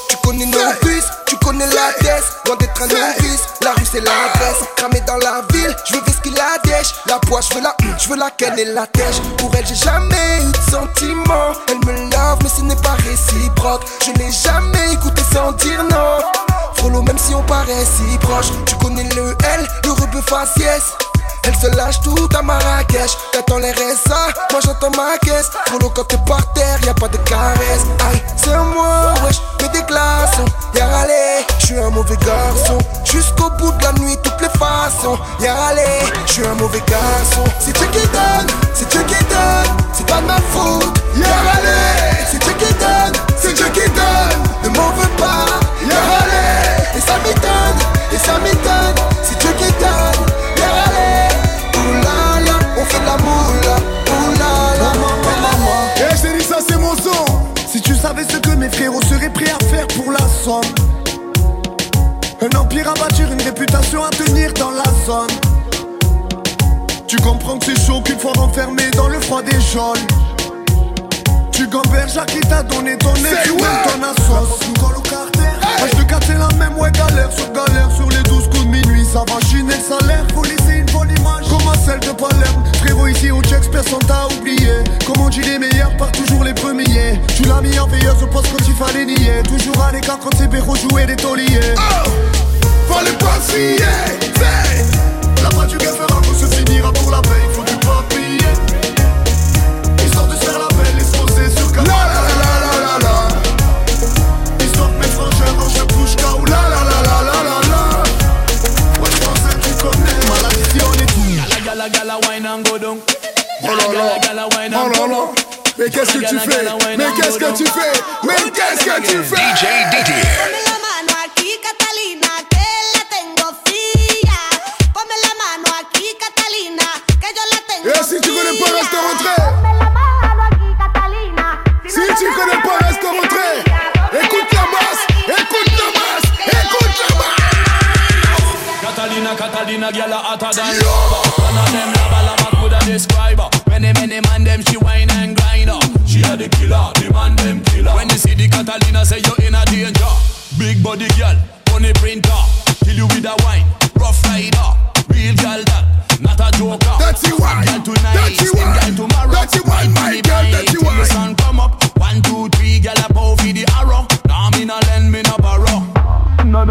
Tu 0.08 0.18
connais 0.24 0.45
nos 0.45 0.60
bus, 0.82 1.04
tu 1.26 1.36
connais 1.38 1.66
la 1.66 1.93
tête 1.99 2.24
Loin 2.45 2.56
d'être 2.56 2.82
un 2.82 2.88
novice, 2.88 3.41
la 3.62 3.72
rue 3.72 3.86
c'est 3.91 3.99
l'adresse 3.99 4.64
Cramé 4.78 5.02
dans 5.06 5.18
la 5.18 5.41
ville, 5.52 5.76
je 5.86 5.95
veux 5.95 6.02
ce 6.08 6.22
qu'il 6.22 6.39
a 6.39 6.58
dèche 6.64 6.93
La 7.08 7.20
poisse, 7.20 7.49
je 7.49 7.56
veux 7.56 7.62
la 7.62 7.76
je 7.99 8.10
veux 8.10 8.18
la 8.18 8.32
canne 8.32 8.58
et 8.58 8.66
la 8.66 8.88
tèche. 8.88 9.18
Pour 9.38 9.52
elle 9.56 9.66
j'ai 9.68 9.76
jamais 9.76 10.39
eu 10.41 10.52
de 10.52 10.72
sentiments. 10.72 11.54
Elle 11.70 11.78
me 11.86 12.10
lave 12.10 12.39
mais 12.41 12.49
ce 12.49 12.62
n'est 12.62 12.76
pas 12.78 12.95
réciproque. 13.08 13.84
Je 14.04 14.12
n'ai 14.12 14.32
jamais 14.32 14.93
écouté 14.93 15.22
sans 15.32 15.52
dire 15.52 15.84
non 15.84 16.41
Même 17.00 17.18
si 17.18 17.34
on 17.34 17.44
paraît 17.44 17.86
si 17.86 18.18
proche. 18.18 18.48
Tu 18.66 18.76
connais 18.76 19.04
le 19.16 19.30
L, 19.32 19.68
le 19.86 19.92
rebeu 19.92 20.22
faciès. 20.22 20.84
Elle 21.44 21.56
se 21.56 21.68
lâche 21.76 22.00
tout 22.02 22.30
à 22.38 22.42
Marrakech. 22.42 23.12
T'attends 23.32 23.58
les 23.58 23.72
RSA, 23.72 24.28
moi 24.52 24.60
j'entends 24.64 24.92
ma 24.92 25.18
caisse. 25.18 25.50
Follow 25.70 25.89
quand 25.89 26.04
t'es 26.04 26.18
par 26.28 26.46
terre, 26.54 26.80
y 26.86 26.89
a 26.89 26.94
pas 26.94 27.08
de 27.08 27.18
caresse. 27.18 27.86
Aïe, 28.12 28.22
c'est 28.36 28.56
moi, 28.56 29.14
wesh, 29.24 29.42
mets 29.62 29.70
des 29.70 29.84
glaçons 29.86 30.46
Y'a 30.76 30.86
râlé, 30.86 31.46
j'suis 31.60 31.78
un 31.78 31.89
mauvais 31.89 32.18
garçon. 32.18 32.78
Jusqu'au 33.06 33.50
bout 33.58 33.72
de 33.72 33.84
la 33.84 33.94
nuit, 33.94 34.18
toutes 34.24 34.42
les 34.42 34.60
façons. 34.60 35.18
Y'a 35.39 35.56
râlé, 35.56 35.84
j'suis 36.28 36.46
un 36.46 36.56
mauvais 36.56 36.84
garçon. 36.88 37.44
C'est 37.60 37.76
Dieu 37.76 37.88
qui 37.92 38.08
donne, 38.08 38.48
c'est 38.74 38.89
Dieu 38.89 39.02
qui 39.04 39.24
donne. 39.26 39.78
C'est 39.94 40.06
pas 40.06 40.22
de 40.22 40.28
ma 40.28 40.38
faute, 40.38 41.02
y'a 41.16 41.26
râlé 41.26 42.11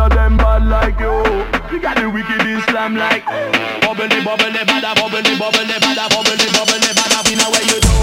of 0.00 0.10
them 0.10 0.36
bad 0.36 0.66
like 0.66 0.98
you. 0.98 1.12
You 1.70 1.80
got 1.80 1.96
the 1.96 2.08
wicked 2.08 2.40
Islam 2.46 2.96
like 2.96 3.24
bubbly, 3.84 4.08
bubbly, 4.24 4.62
bada, 4.64 4.94
bubbly, 4.96 5.36
bubbly, 5.36 5.76
bada, 5.84 6.08
bubbly, 6.08 6.48
bubbly, 6.56 6.90
bada. 6.98 7.18
We 7.28 7.34
know 7.36 7.52
you 7.68 7.78
do. 7.84 7.94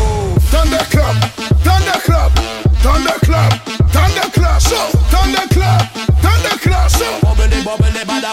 Thunderclap 0.51 1.15
Thunderclap 1.65 2.31
Thunderclap 2.83 3.51
Thunderclap, 3.91 4.61
thunderclap, 5.11 5.81
thunderclap. 6.21 6.91
Bubbly, 7.21 7.63
bubbly, 7.65 8.03
bada, 8.05 8.31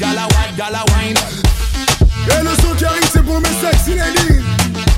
gala, 0.00 0.28
bad 0.28 0.56
gala, 0.56 0.84
wine. 0.90 1.16
Et 2.28 2.42
le 2.42 2.50
son 2.62 2.74
qui 2.76 2.84
arrive, 2.84 3.08
c'est 3.12 3.24
pour 3.24 3.40
mes 3.40 3.48
sexy 3.60 3.94
ladies. 3.94 4.35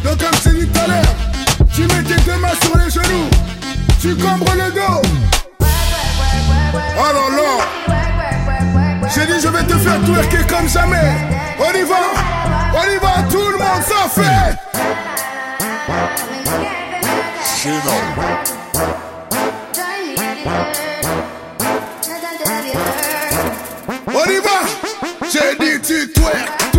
Donc, 0.05 0.19
comme 0.19 0.39
c'est 0.43 0.55
dit 0.55 0.67
tout 0.67 0.81
à 0.81 0.87
l'heure, 0.87 1.15
tu 1.75 1.83
mets 1.83 2.03
tes 2.03 2.21
deux 2.23 2.37
mains 2.39 2.49
sur 2.63 2.77
les 2.79 2.91
genoux, 2.91 3.29
tu 4.01 4.15
combres 4.17 4.55
le 4.55 4.71
dos. 4.73 5.03
Oh 7.01 7.13
là 7.13 7.29
là. 7.37 7.51
J'ai 9.15 9.27
dit, 9.27 9.41
je 9.43 9.49
vais 9.49 9.65
te 9.65 9.77
faire 9.79 10.01
twerker 10.05 10.47
comme 10.49 10.69
jamais. 10.69 11.17
On 11.59 11.73
y 11.77 11.83
va, 11.83 11.97
on 12.75 12.85
y 12.91 12.99
va, 12.99 13.23
tout 13.31 13.49
le 13.49 13.59
monde 13.59 13.83
s'en 13.83 14.09
fait. 14.09 14.57
On 24.07 24.31
y 24.31 24.41
va. 24.41 24.59
J'ai 25.31 25.57
dit, 25.59 25.81
tu 25.83 26.13
twerk, 26.13 26.71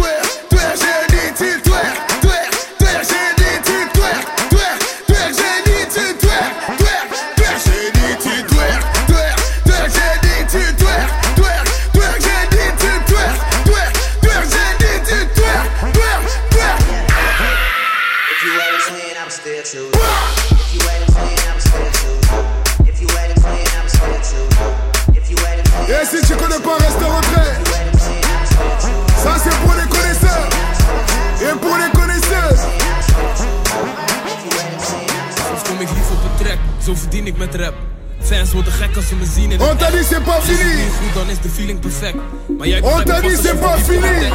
met 37.40 37.56
rap. 37.56 37.74
Fans 38.22 38.52
worden 38.52 38.74
gek 38.74 38.96
als 38.96 39.08
ze 39.08 39.16
me 39.16 39.26
zien 39.26 39.52
in 39.52 39.58
t'a 39.58 39.90
dit, 39.92 40.06
c'est 40.06 40.24
pas 40.24 40.36
Als 40.36 40.46
je 40.46 40.52
het 40.52 40.62
fini. 40.62 40.76
niet 40.84 40.94
goed, 41.02 41.14
dan 41.14 41.30
is 41.30 41.40
de 41.42 41.50
feeling 41.50 41.80
perfect. 41.80 42.16
Maar 42.58 42.68
jij 42.68 42.82
begrijpt 42.82 43.10
pas 43.10 43.22
als 43.24 43.32
je 43.32 43.38
c'est 43.38 43.60
pas 43.60 43.82
verdient 43.82 44.04
fini. 44.06 44.30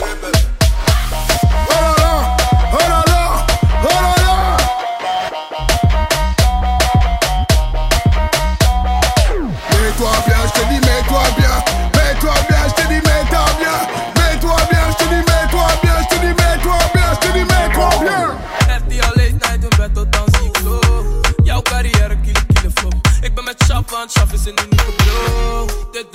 met 0.00 0.13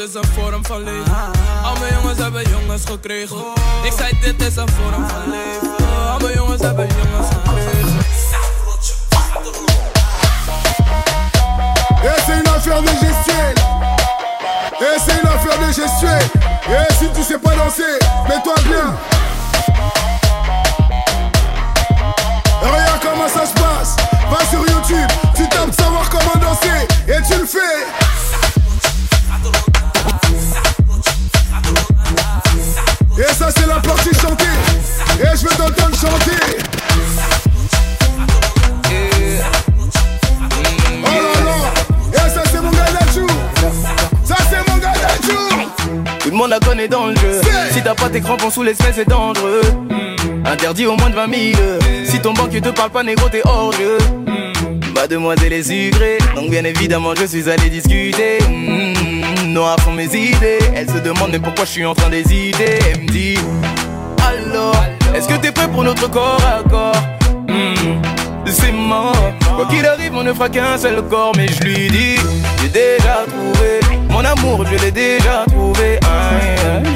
is 0.10 0.16
een 0.16 0.26
vorm 0.26 0.66
van 0.66 0.84
leven 0.84 1.12
Al 1.64 1.78
mijn 1.80 1.94
jongens 2.04 2.18
Et 12.04 12.22
c'est 12.26 12.40
une 12.40 12.48
affaire 12.48 12.82
de 12.82 12.90
gestuelle. 12.90 13.56
C'est 15.06 15.22
une 15.22 15.28
affaire 15.28 15.60
de 15.60 15.74
gestuelle. 15.74 16.30
Et 16.70 16.94
si 16.94 17.08
tu 17.14 17.24
sais 17.24 17.38
pas 17.38 17.56
danser, 17.56 18.00
mets-toi 18.28 18.56
bien. 18.64 18.96
Regarde 22.62 23.02
comment 23.02 23.28
ça 23.28 23.46
se 23.46 23.54
passe. 23.54 23.96
Va 24.32 24.46
sur 24.50 24.60
YouTube, 24.60 25.12
tu 25.36 25.48
tapes 25.50 25.74
savoir 25.74 26.10
comment 26.10 26.40
danser. 26.42 26.88
Et 27.08 27.22
tu 27.28 27.40
le 27.40 27.46
fais. 27.46 28.19
Et 33.20 33.34
ça 33.34 33.50
c'est 33.54 33.68
la 33.68 33.82
partie 33.82 34.16
chantée. 34.16 34.46
Et 35.20 35.38
je 35.38 35.44
vais 35.44 35.56
t'entendre 35.56 35.94
chanter. 35.94 36.40
Oh 41.04 41.08
là 41.08 41.42
là. 41.44 41.58
Et 42.14 42.30
ça 42.30 42.44
c'est 42.50 42.62
mon 42.62 42.72
gars 42.72 42.92
d'Adjou. 42.98 43.28
Ça 44.24 44.36
c'est 44.50 44.72
mon 44.72 44.78
gars 44.78 44.94
d'Adjou. 44.94 45.38
Tout 46.20 46.30
le 46.30 46.36
monde 46.38 46.50
la 46.52 46.60
connaît 46.60 46.88
dans 46.88 47.08
le 47.08 47.16
jeu. 47.16 47.42
Si 47.74 47.82
t'as 47.82 47.94
pas 47.94 48.08
tes 48.08 48.22
crampons 48.22 48.50
sous 48.50 48.64
les 48.64 48.74
c'est 48.76 49.08
dangereux. 49.08 49.64
Interdit 50.46 50.86
au 50.86 50.96
moins 50.96 51.10
de 51.10 51.16
20 51.16 51.54
000. 51.56 51.62
Si 52.06 52.22
ton 52.22 52.34
banquier 52.34 52.62
te 52.62 52.70
parle 52.70 52.92
pas, 52.92 53.04
négro, 53.04 53.28
t'es 53.28 53.42
hors 53.44 53.74
jeu. 53.74 53.98
Mademoiselle 55.00 55.54
est 55.54 55.64
sucrée, 55.64 56.18
donc 56.36 56.50
bien 56.50 56.66
évidemment, 56.66 57.14
je 57.16 57.26
suis 57.26 57.50
allé 57.50 57.70
discuter. 57.70 58.40
Mm, 58.50 59.54
noir 59.54 59.78
font 59.80 59.94
mes 59.94 60.14
idées. 60.14 60.60
Elle 60.76 60.90
se 60.90 60.98
demande 60.98 61.30
mais 61.32 61.40
pourquoi 61.40 61.64
je 61.64 61.70
suis 61.70 61.86
en 61.86 61.96
train 61.96 62.10
d'hésiter? 62.10 62.80
Elle 62.92 63.04
me 63.04 63.08
dit 63.08 63.38
Alors, 64.28 64.76
est-ce 65.16 65.26
que 65.30 65.36
t'es 65.36 65.54
prêt 65.54 65.70
pour 65.70 65.84
notre 65.86 66.12
corps 66.12 66.42
à 66.46 66.68
corps? 66.70 67.02
Mm, 67.48 68.02
C'est 68.46 68.74
mort. 68.74 69.16
Quoi 69.56 69.68
qu'il 69.68 69.86
arrive, 69.86 70.14
on 70.16 70.24
ne 70.24 70.34
fera 70.34 70.50
qu'un 70.50 70.78
seul 70.78 71.02
corps. 71.04 71.32
Mais 71.38 71.48
je 71.48 71.64
lui 71.64 71.90
dis 71.90 72.16
J'ai 72.62 72.68
déjà 72.68 73.24
trouvé 73.26 73.80
mon 74.10 74.26
amour, 74.26 74.66
je 74.70 74.84
l'ai 74.84 74.92
déjà 74.92 75.46
trouvé. 75.48 75.98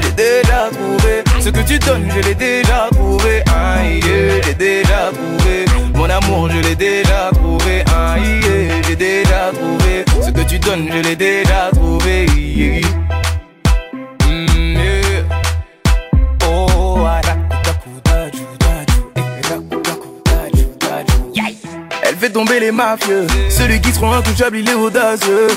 J'ai 0.01 0.11
déjà 0.11 0.69
trouvé 0.73 1.23
ce 1.43 1.49
que 1.49 1.59
tu 1.59 1.77
donnes, 1.77 2.09
je 2.09 2.21
l'ai 2.21 2.35
déjà 2.35 2.87
trouvé. 2.91 3.43
Aïe, 3.53 3.99
j'ai 4.45 4.53
déjà 4.53 5.11
trouvé 5.11 5.65
mon 5.93 6.09
amour, 6.09 6.49
je 6.49 6.59
l'ai 6.59 6.75
déjà 6.75 7.31
trouvé. 7.33 7.83
Aïe, 7.93 8.39
j'ai 8.87 8.95
déjà 8.95 9.51
trouvé 9.53 10.05
ce 10.21 10.31
que 10.31 10.41
tu 10.47 10.57
donnes, 10.59 10.87
je 10.89 10.99
l'ai 10.99 11.15
déjà 11.17 11.69
trouvé. 11.73 12.25
Mm, 14.25 14.77
yeah. 21.35 21.49
Elle 22.05 22.15
fait 22.15 22.29
tomber 22.29 22.59
les 22.61 22.71
mafieux, 22.71 23.27
celui 23.49 23.81
qui 23.81 23.91
seront 23.91 24.13
intouchables, 24.13 24.57
il 24.57 24.69
est 24.69 24.75
audacieux. 24.75 25.47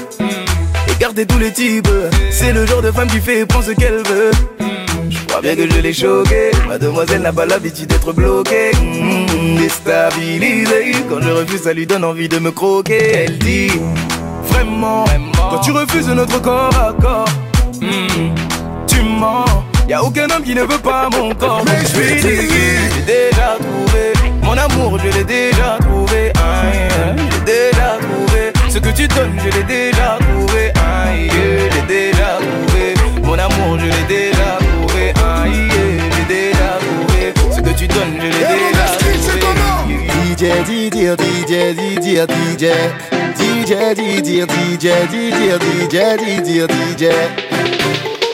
Et 0.89 0.95
garder 0.99 1.26
tous 1.26 1.39
les 1.39 1.53
types, 1.53 1.89
c'est 2.32 2.53
le 2.53 2.66
genre 2.66 2.82
de 2.82 2.91
femme 2.91 3.09
qui 3.09 3.20
fait 3.20 3.41
et 3.41 3.47
prend 3.47 3.62
ce 3.62 3.70
qu'elle 3.70 4.03
veut. 4.03 4.32
Crois 5.37 5.55
bien 5.55 5.66
que 5.66 5.70
je 5.70 5.80
l'ai 5.82 5.93
choquée, 5.93 6.51
mademoiselle 6.66 7.20
n'a 7.20 7.30
pas 7.30 7.45
l'habitude 7.45 7.89
d'être 7.89 8.11
bloquée. 8.14 8.70
Mmh, 8.72 9.59
déstabilisée, 9.59 10.93
quand 11.11 11.20
je 11.20 11.28
refuse, 11.28 11.61
ça 11.61 11.74
lui 11.74 11.87
donne 11.87 12.05
envie 12.05 12.26
de 12.26 12.39
me 12.39 12.51
croquer. 12.51 13.12
Elle 13.12 13.39
dit 13.41 13.70
Vraiment, 14.45 15.05
quand 15.51 15.59
tu 15.59 15.72
refuses 15.72 16.09
notre 16.09 16.41
corps 16.41 16.74
à 16.74 16.95
corps, 16.99 17.28
mmh, 17.82 18.34
tu 18.87 19.03
mens. 19.03 19.45
Y 19.87 19.93
a 19.93 20.03
aucun 20.03 20.24
homme 20.30 20.43
qui 20.43 20.55
ne 20.55 20.62
veut 20.62 20.78
pas 20.78 21.11
mon 21.12 21.34
corps. 21.34 21.62
Mais 21.66 21.87
je 21.87 21.99
lui 21.99 22.14
dis 22.22 22.49
J'ai 22.95 23.03
déjà 23.03 23.59
trouvé 23.61 24.14
mon 24.43 24.57
amour, 24.57 24.99
je 25.05 25.18
l'ai 25.18 25.24
déjà 25.24 25.76
trouvé. 25.82 26.32
Aïe, 26.37 26.89
j'ai 27.30 27.45
déjà 27.45 27.99
trouvé 28.01 28.53
ce 28.70 28.78
que 28.78 28.89
tu 28.89 29.07
donnes, 29.07 29.39
je 29.45 29.59
l'ai 29.59 29.64
déjà 29.64 30.16
trouvé. 30.18 30.72
Aïe, 30.76 31.28
j'ai 31.30 31.95
déjà 31.95 32.39
trouvé 32.39 32.95
mon 33.22 33.34
amour, 33.34 33.78
je 33.78 33.84
l'ai 33.84 34.07
déjà 34.09 34.57
trouvé. 34.57 34.65
DJ, 40.47 41.16
DJ, 41.16 41.16
DJ, 41.16 41.74
DJ, 41.74 42.24
DJ. 42.24 42.64
DJ, 43.34 43.94
DJ, 43.97 44.47
DJ, 44.47 44.86
DJ, 45.11 45.59
DJ, 45.59 46.16
DJ, 46.22 46.66
DJ. 46.68 47.05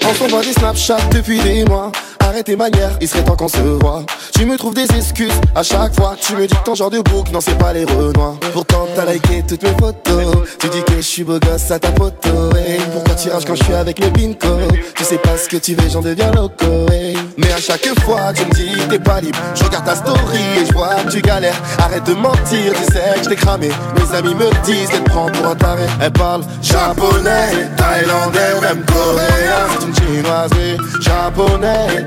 On 0.04 0.12
s'envoie 0.12 0.42
des 0.42 0.52
Snapchat 0.52 0.98
depuis 1.10 1.40
des 1.40 1.64
mois. 1.64 1.90
Arrête 2.32 2.46
tes 2.46 2.56
manières, 2.56 2.96
il 3.00 3.08
serait 3.08 3.24
temps 3.24 3.36
qu'on 3.36 3.48
se 3.48 3.58
voit. 3.58 4.04
Tu 4.34 4.46
me 4.46 4.56
trouves 4.56 4.74
des 4.74 4.90
excuses 4.96 5.32
à 5.54 5.62
chaque 5.62 5.94
fois. 5.94 6.16
Tu 6.20 6.34
me 6.34 6.46
dis 6.46 6.54
que 6.54 6.64
ton 6.64 6.74
genre 6.74 6.90
de 6.90 7.00
bouc, 7.00 7.30
non, 7.30 7.40
c'est 7.40 7.58
pas 7.58 7.72
les 7.72 7.84
renois. 7.84 8.36
Pourtant, 8.52 8.86
t'as 8.96 9.04
liké 9.12 9.44
toutes 9.46 9.62
mes 9.62 9.76
photos. 9.78 10.48
Tu 10.58 10.68
dis 10.68 10.82
que 10.82 10.96
je 10.96 11.00
suis 11.00 11.24
beau 11.24 11.38
gosse 11.38 11.70
à 11.70 11.78
ta 11.78 11.88
photo. 11.88 12.56
Hey. 12.56 12.80
Pourquoi 12.92 13.14
tu 13.14 13.28
rages 13.28 13.44
quand 13.44 13.54
je 13.54 13.64
suis 13.64 13.74
avec 13.74 13.98
les 13.98 14.10
pinko? 14.10 14.48
Tu 14.94 15.04
sais 15.04 15.18
pas 15.18 15.36
ce 15.36 15.48
que 15.48 15.58
tu 15.58 15.74
veux, 15.74 15.88
j'en 15.90 16.00
deviens 16.00 16.30
loco. 16.32 16.90
hey. 16.90 17.16
Mais 17.36 17.52
à 17.52 17.58
chaque 17.58 17.86
fois, 18.00 18.32
tu 18.34 18.44
me 18.46 18.50
dis 18.52 18.88
t'es 18.88 18.98
pas 18.98 19.20
libre. 19.20 19.38
Je 19.54 19.64
regarde 19.64 19.84
ta 19.84 19.94
story 19.94 20.40
et 20.60 20.66
je 20.66 20.72
vois 20.72 20.94
que 21.04 21.10
tu 21.10 21.20
galères. 21.20 21.60
Arrête 21.78 22.04
de 22.04 22.14
mentir, 22.14 22.72
tu 22.74 22.92
sais 22.92 23.18
que 23.18 23.24
je 23.24 23.28
t'ai 23.28 23.36
cramé. 23.36 23.68
Mes 23.96 24.16
amis 24.16 24.34
me 24.34 24.48
disent 24.64 24.88
qu'elle 24.88 25.04
prend 25.04 25.26
pour 25.26 25.46
un 25.46 25.54
taré. 25.54 25.84
Elle 26.00 26.12
parle 26.12 26.42
japonais, 26.62 27.68
thaïlandais, 27.76 28.60
même 28.62 28.84
coréen. 28.86 29.66
C'est 29.78 29.86
une 29.86 29.94
chinoise. 29.94 30.50
Japonais, 31.00 32.06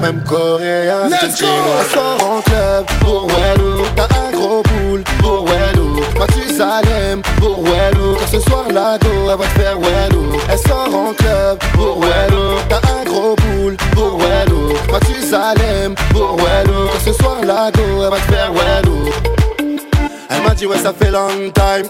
même 0.00 0.22
coréen. 0.24 1.08
C'est 1.08 1.26
une 1.26 1.30
Let's 1.30 1.40
go. 1.40 1.46
chinoise. 1.46 1.76
Elle 1.80 1.94
sort 1.94 2.30
en 2.30 2.40
club 2.42 2.86
pour 3.00 3.26
Wellou. 3.26 3.82
T'as 3.96 4.08
un 4.20 4.30
gros 4.32 4.62
boule 4.62 5.04
pour 5.20 5.44
Wellou. 5.48 6.00
Mathieu 6.18 6.48
Salem 6.56 7.22
pour 7.38 7.62
Wellou. 7.64 8.16
Quand 8.18 8.26
ce 8.30 8.40
soir 8.40 8.64
la 8.72 8.98
go, 8.98 9.08
elle 9.30 9.38
va 9.38 9.44
te 9.44 9.58
faire 9.58 9.78
Wellou. 9.78 10.40
Elle 10.50 10.58
sort 10.58 10.94
en 10.94 11.12
club 11.14 11.58
pour 11.74 12.00
Wellou. 12.00 12.58
T'as 12.68 12.76
un 12.76 13.04
gros 13.04 13.36
boule 13.36 13.76
pour 13.92 14.18
Wellou. 14.18 14.74
Mathieu 14.92 15.20
Salem 15.20 15.94
pour 16.10 16.36
Wellou. 16.36 16.88
Quand 16.92 17.04
ce 17.04 17.12
soir 17.12 17.36
la 17.44 17.70
go, 17.70 17.82
elle 18.04 18.10
va 18.10 18.16
te 18.16 18.32
faire 18.32 18.52
Wellou. 18.52 19.10
Elle 20.28 20.42
m'a 20.42 20.54
dit 20.54 20.66
ouais 20.66 20.78
ça 20.78 20.92
fait 20.92 21.10
long 21.10 21.28
time 21.54 21.88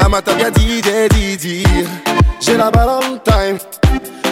Elle 0.00 0.08
m'a 0.08 0.20
bien 0.20 0.50
dit 0.50 0.82
Didi 1.10 1.64
J'ai 2.40 2.56
la 2.56 2.70
balle 2.70 2.88
on 2.88 3.18
time 3.18 3.58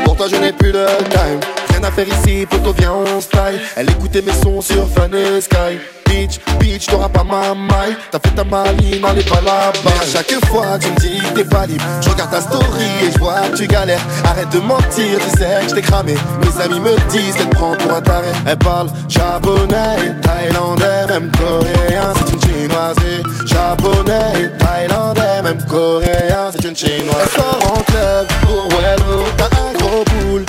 Pour 0.05 0.17
toi 0.17 0.27
je 0.29 0.37
n'ai 0.37 0.53
plus 0.53 0.73
de 0.73 0.85
time 1.11 1.41
Rien 1.81 1.91
faire 1.93 2.09
ici, 2.09 2.47
poto 2.47 2.75
viens 2.79 2.93
on 2.93 3.21
style. 3.23 3.59
Elle 3.75 3.89
écoutait 3.89 4.21
mes 4.21 4.35
sons 4.35 4.61
sur 4.61 4.87
et 5.15 5.41
Sky. 5.41 5.79
Bitch, 6.05 6.39
bitch, 6.59 6.87
t'auras 6.87 7.09
pas 7.09 7.25
ma 7.25 7.55
maille. 7.55 7.97
T'as 8.11 8.19
fait 8.19 8.35
ta 8.35 8.45
maline, 8.45 9.03
est 9.17 9.29
pas 9.29 9.41
là-bas 9.41 9.91
chaque 10.13 10.45
fois 10.47 10.79
tu 10.79 10.91
me 10.91 10.97
dis 10.97 11.23
t'es 11.35 11.45
pas 11.45 11.67
libre 11.67 11.85
Je 12.03 12.11
regarde 12.11 12.33
ta 12.33 12.41
story 12.43 12.85
et 13.03 13.13
je 13.13 13.19
vois 13.19 13.49
que 13.51 13.57
tu 13.57 13.67
galères. 13.67 14.03
Arrête 14.25 14.51
de 14.51 14.59
mentir, 14.59 15.19
tu 15.21 15.39
sais 15.39 15.61
que 15.63 15.71
je 15.71 15.75
t'ai 15.77 15.81
cramé. 15.81 16.15
Mes 16.43 16.63
amis 16.63 16.81
me 16.81 16.97
disent 17.09 17.35
qu'elle 17.37 17.49
prend 17.49 17.75
pour 17.77 17.95
un 17.95 18.03
taré. 18.03 18.29
Elle 18.47 18.59
parle 18.59 18.91
japonais, 19.09 20.13
thaïlandais, 20.21 21.07
même 21.09 21.31
coréen 21.33 22.13
C'est 22.19 22.35
une 22.35 22.43
chinoise. 22.43 22.97
Et 23.07 23.47
japonais, 23.49 24.51
thaïlandais, 24.59 25.43
même 25.43 25.65
coréen 25.67 26.51
C'est 26.53 26.69
une 26.69 26.77
chinoise. 26.77 27.17
Elle 27.23 27.41
sort 27.41 27.73
en 27.73 27.83
club 27.85 28.27
pour 28.43 28.69
Wello 28.69 29.25
T'as 29.39 29.45
un 29.47 29.73
gros 29.79 30.05
boule 30.05 30.45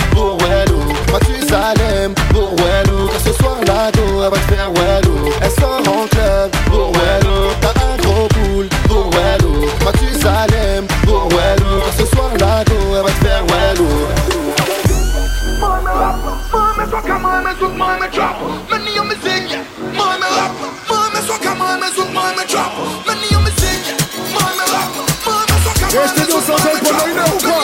Salem 2.51 2.57
pour 2.57 2.65
Wello 2.65 3.07
Quand 3.07 3.19
ce 3.25 3.33
soir 3.33 3.57
la 3.65 3.91
go, 3.91 4.23
elle 4.23 4.29
va 4.29 4.37
te 4.37 4.53
faire 4.53 4.71
Wello 4.73 5.31
Elle 5.41 5.51
sort 5.51 5.79
en 5.79 6.07
club 6.07 6.51
pour 6.65 6.91
Wello 6.91 7.51
T'as 7.61 7.73
un 7.85 7.97
gros 7.97 8.27
boule 8.27 8.69
pour 8.87 9.09
Wello 9.11 9.67
Mathieu 9.85 10.13
Salem 10.19 10.85
pour 11.03 11.27
Wello 11.29 11.81
Quand 11.85 12.03
ce 12.03 12.05
soir 12.05 12.29
la 12.39 12.63
go, 12.63 12.75
elle 12.95 13.03
va 13.03 13.09
te 13.09 13.25
faire 13.25 13.43
Wello 13.47 13.87
Mame 16.51 16.89
soca, 16.89 17.19
mame 17.19 17.55
zoek, 17.59 17.77
mame 17.77 18.09
trap 18.11 18.35
Many 18.69 18.99
om 18.99 19.07
me 19.07 19.15
zing, 19.23 19.47
yeah 19.49 19.63
Mame 19.93 20.25
rap 20.35 20.51
Mame 20.89 21.21
soca, 21.27 21.55
mame 21.55 21.87
zoek, 21.95 22.11
mame 22.13 22.45
trap 22.47 22.71
Many 23.07 23.35
om 23.35 23.43
me 23.43 23.51
zing, 23.51 23.85
yeah 23.85 23.97
rap 24.73 24.89
Mame 25.25 25.55
soca, 25.63 25.85
mame 25.85 26.05
Este 26.05 26.19
zoek, 26.19 26.33
não 26.33 26.41
são 26.41 26.55
mame 26.57 27.60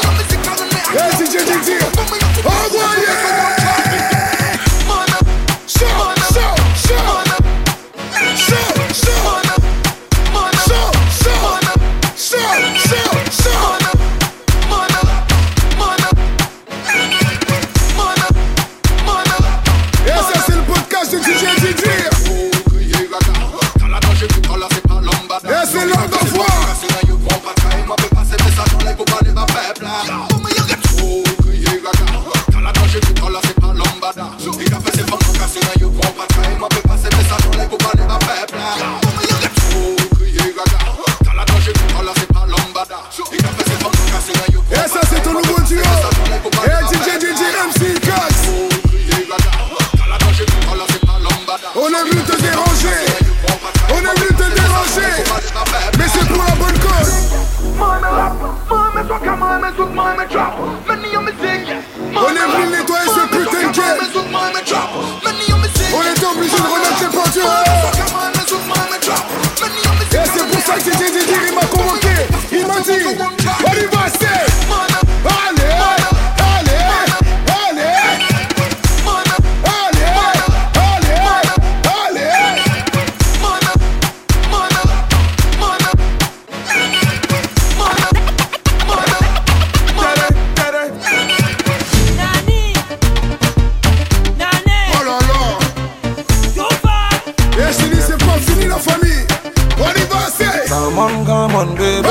on, 101.57 101.65
come 101.65 101.69
on, 101.69 101.75
baby. 101.75 102.07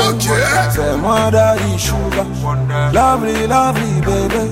Fais-moi 0.75 1.31
daddy 1.31 1.77
sugar. 1.77 2.25
Lovely, 2.93 3.47
lovely, 3.47 4.01
baby. 4.01 4.43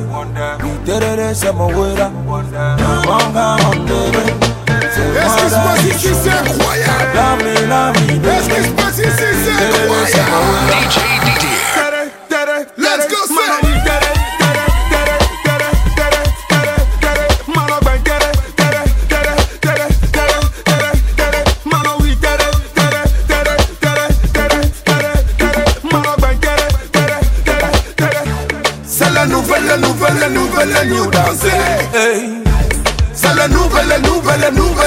We 0.64 0.72
did 0.86 1.04
it, 1.04 1.36
c'est 1.36 1.54
mon 1.54 1.68
wera. 1.68 2.10
Come 2.10 2.30
on, 2.30 3.34
come 3.34 3.66
on, 3.66 3.86
baby. 3.86 4.24
Est-ce 4.68 5.36
qui 5.38 5.50
se 5.50 5.56
passe 5.56 5.84
ici 5.84 6.10
c'est 6.24 6.30
incroyable 6.30 7.16
Lovely, 7.16 7.68
lovely, 7.68 8.20
baby. 8.20 8.28
Est-ce 8.28 8.50
qui 8.50 8.64
se 8.64 8.72
passe 8.72 8.98
ici 9.00 9.28
c'est 9.44 9.52
incroyable 9.52 10.56
Let's 10.70 11.35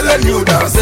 la 0.09 0.17
nouvelle, 0.17 0.25
la 0.25 0.31
new 0.31 0.45
dance. 0.45 0.78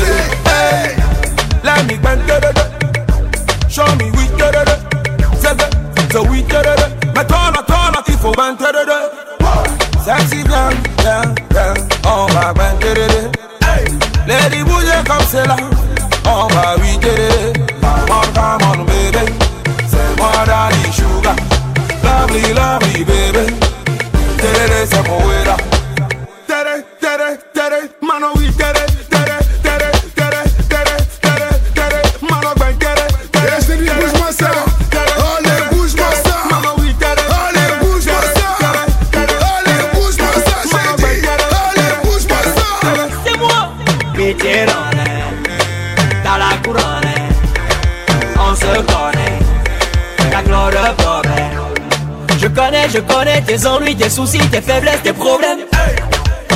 soucis, 54.17 54.49
tes 54.51 54.62
faiblesses, 54.62 55.03
tes 55.03 55.12
problèmes. 55.12 55.61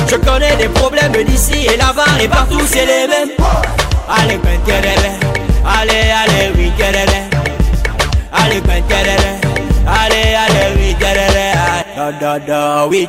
Je 0.09 0.15
connais 0.15 0.55
des 0.55 0.67
problèmes 0.79 1.11
d'ici 1.23 1.67
et 1.71 1.77
là-bas, 1.77 2.11
et 2.19 2.27
partout 2.27 2.59
c'est 2.65 2.87
les 2.87 3.07
mêmes. 3.07 3.33
Allez, 4.09 4.37
Benkerele, 4.37 5.11
allez, 5.77 6.05
allez, 6.21 6.51
oui, 6.55 6.71
Kerele. 6.75 7.19
Allez, 8.33 8.61
Benkerele, 8.61 9.31
allez, 9.99 10.33
allez, 10.43 10.67
oui, 10.75 10.95
Kerele. 10.99 11.47
Da 11.95 12.11
da 12.19 12.39
da, 12.39 12.87
oui, 12.87 13.07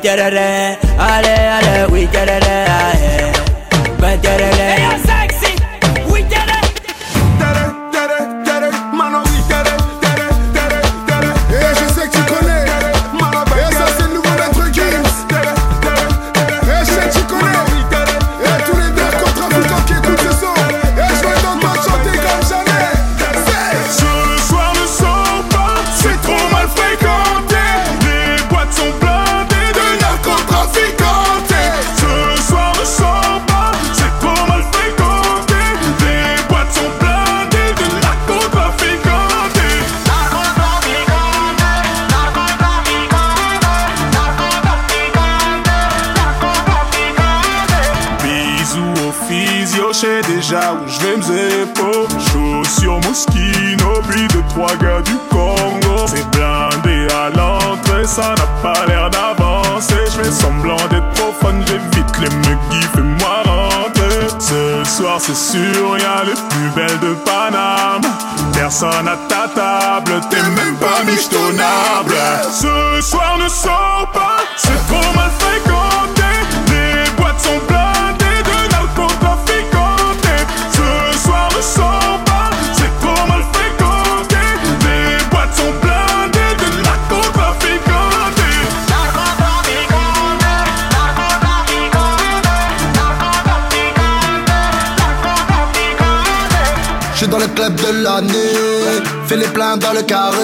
dans 99.77 99.93
le 99.93 100.01
carré. 100.01 100.37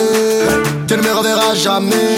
Tu 0.88 0.96
ne 0.96 1.02
me 1.02 1.14
reverras 1.14 1.54
jamais. 1.54 2.16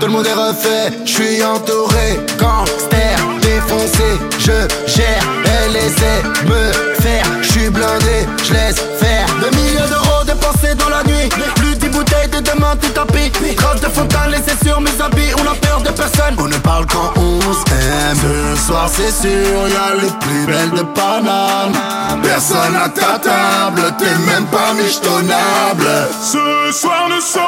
Tout 0.00 0.06
le 0.06 0.12
monde 0.12 0.26
est 0.26 0.32
refait, 0.32 0.96
je 1.04 1.10
suis 1.10 1.44
entouré. 1.44 2.20
Gangster, 2.38 3.18
défoncé, 3.42 4.18
je 4.38 4.56
gère. 4.86 5.24
Et 5.44 5.72
laissez 5.72 6.22
me 6.46 6.72
faire, 7.02 7.26
je 7.42 7.48
suis 7.50 7.70
blindé, 7.70 8.26
je 8.44 8.52
laisse 8.52 8.80
faire. 8.98 9.26
Des 9.42 9.56
millions 9.56 9.88
d'euros 9.88 10.24
dépensés 10.24 10.74
dans 10.74 10.88
la 10.88 11.02
nuit. 11.04 11.28
Plus 11.56 11.74
dix 11.76 11.88
bouteilles 11.88 12.28
de 12.28 12.40
demain, 12.40 12.76
tout 12.80 12.90
tapis 12.90 13.30
Trace 13.56 13.80
de 13.80 13.88
fontaine 13.88 14.30
laissée 14.30 14.56
sur 14.64 14.80
mes 14.80 15.00
habits. 15.00 15.32
On 15.38 15.46
a 15.50 15.54
peur 15.54 15.82
de 15.82 15.90
personne, 15.90 16.36
on 16.38 16.48
ne 16.48 16.58
parle 16.58 16.86
qu'en 16.86 17.17
ce 18.14 18.66
soir 18.66 18.88
c'est 18.90 19.10
sûr, 19.10 19.68
y'a 19.68 19.94
les 20.00 20.10
plus 20.20 20.46
belles 20.46 20.70
de 20.70 20.82
Paname. 20.82 21.72
Personne 22.22 22.76
à 22.76 22.88
ta 22.88 23.18
table, 23.18 23.82
t'es 23.98 24.18
même 24.26 24.46
pas 24.46 24.72
michetonnable 24.74 26.08
Ce 26.22 26.72
soir 26.72 27.08
ne 27.14 27.20
sort 27.20 27.47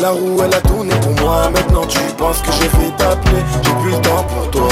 La 0.00 0.10
roue 0.10 0.40
elle 0.44 0.54
a 0.54 0.60
tourné 0.60 0.94
pour 0.96 1.24
moi. 1.24 1.50
Maintenant 1.50 1.86
tu 1.86 1.98
penses 2.18 2.40
que 2.42 2.52
je 2.52 2.62
vais 2.62 2.90
t'appeler 2.96 3.42
J'ai 3.64 3.72
plus 3.82 3.90
le 3.90 4.00
temps 4.00 4.24
pour 4.24 4.50
toi. 4.50 4.68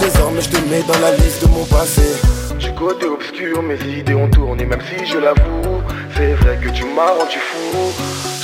Désormais 0.00 0.40
je 0.40 0.50
te 0.50 0.68
mets 0.68 0.82
dans 0.82 0.98
la 0.98 1.12
liste 1.16 1.42
de 1.46 1.48
mon 1.52 1.64
passé. 1.64 2.02
Du 2.58 2.72
côté 2.74 3.06
obscur 3.06 3.62
mes 3.62 3.78
idées 3.98 4.14
ont 4.14 4.28
tourné. 4.28 4.64
Même 4.64 4.80
si 4.80 5.06
je 5.06 5.18
l'avoue 5.18 5.82
C'est 6.16 6.34
vrai 6.34 6.58
que 6.62 6.68
tu 6.70 6.84
m'as 6.84 7.12
rendu 7.18 7.38
fou. 7.38 7.92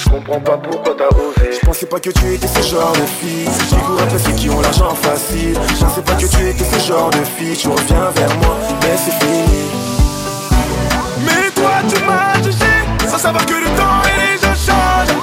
Je 0.03 0.09
comprends 0.09 0.41
pas 0.41 0.57
pourquoi 0.59 0.95
t'as 0.97 1.09
osé. 1.17 1.53
Je 1.61 1.67
pensais 1.67 1.87
pas 1.87 2.01
que 2.01 2.11
tu 2.11 2.35
étais 2.35 2.47
ce 2.47 2.63
genre 2.63 2.93
de 2.93 3.07
fille. 3.07 3.49
Qui 3.69 3.77
court 3.77 4.01
après 4.01 4.19
ceux 4.19 4.33
qui 4.33 4.51
ont 4.51 4.61
l'argent 4.61 4.95
facile 4.95 5.59
Je 5.69 5.85
pensais 5.85 6.03
pas 6.03 6.15
que 6.15 6.27
tu 6.27 6.49
étais 6.49 6.65
ce 6.65 6.87
genre 6.87 7.11
de 7.11 7.25
fille. 7.37 7.57
Tu 7.57 7.69
reviens 7.69 8.11
vers 8.15 8.37
moi 8.37 8.57
mais 8.83 8.97
c'est 8.97 9.25
fini. 9.25 9.65
Mais 11.27 11.51
toi 11.55 11.73
tu 11.89 12.05
m'as 12.05 12.43
jugé. 12.43 13.09
Sans 13.09 13.19
savoir 13.19 13.45
que 13.47 13.55
le 13.55 13.67
temps 13.77 14.03
et 14.05 14.33
les 14.33 14.39
gens 14.39 14.55
changent. 14.55 15.19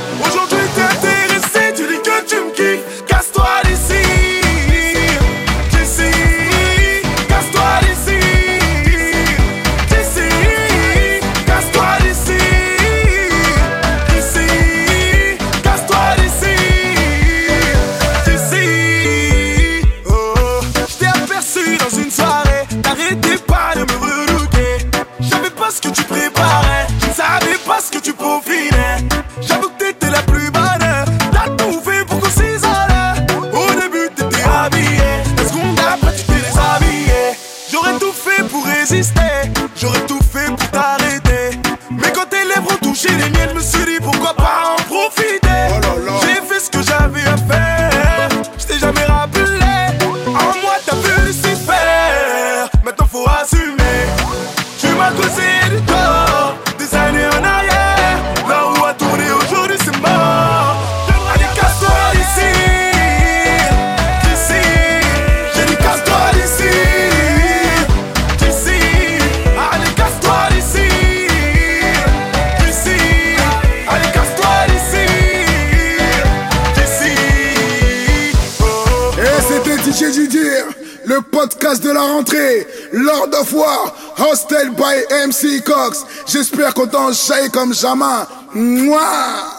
Qu'on 86.86 87.11
t'en 87.11 87.49
comme 87.51 87.73
jamais. 87.73 88.25
Mouah 88.53 89.55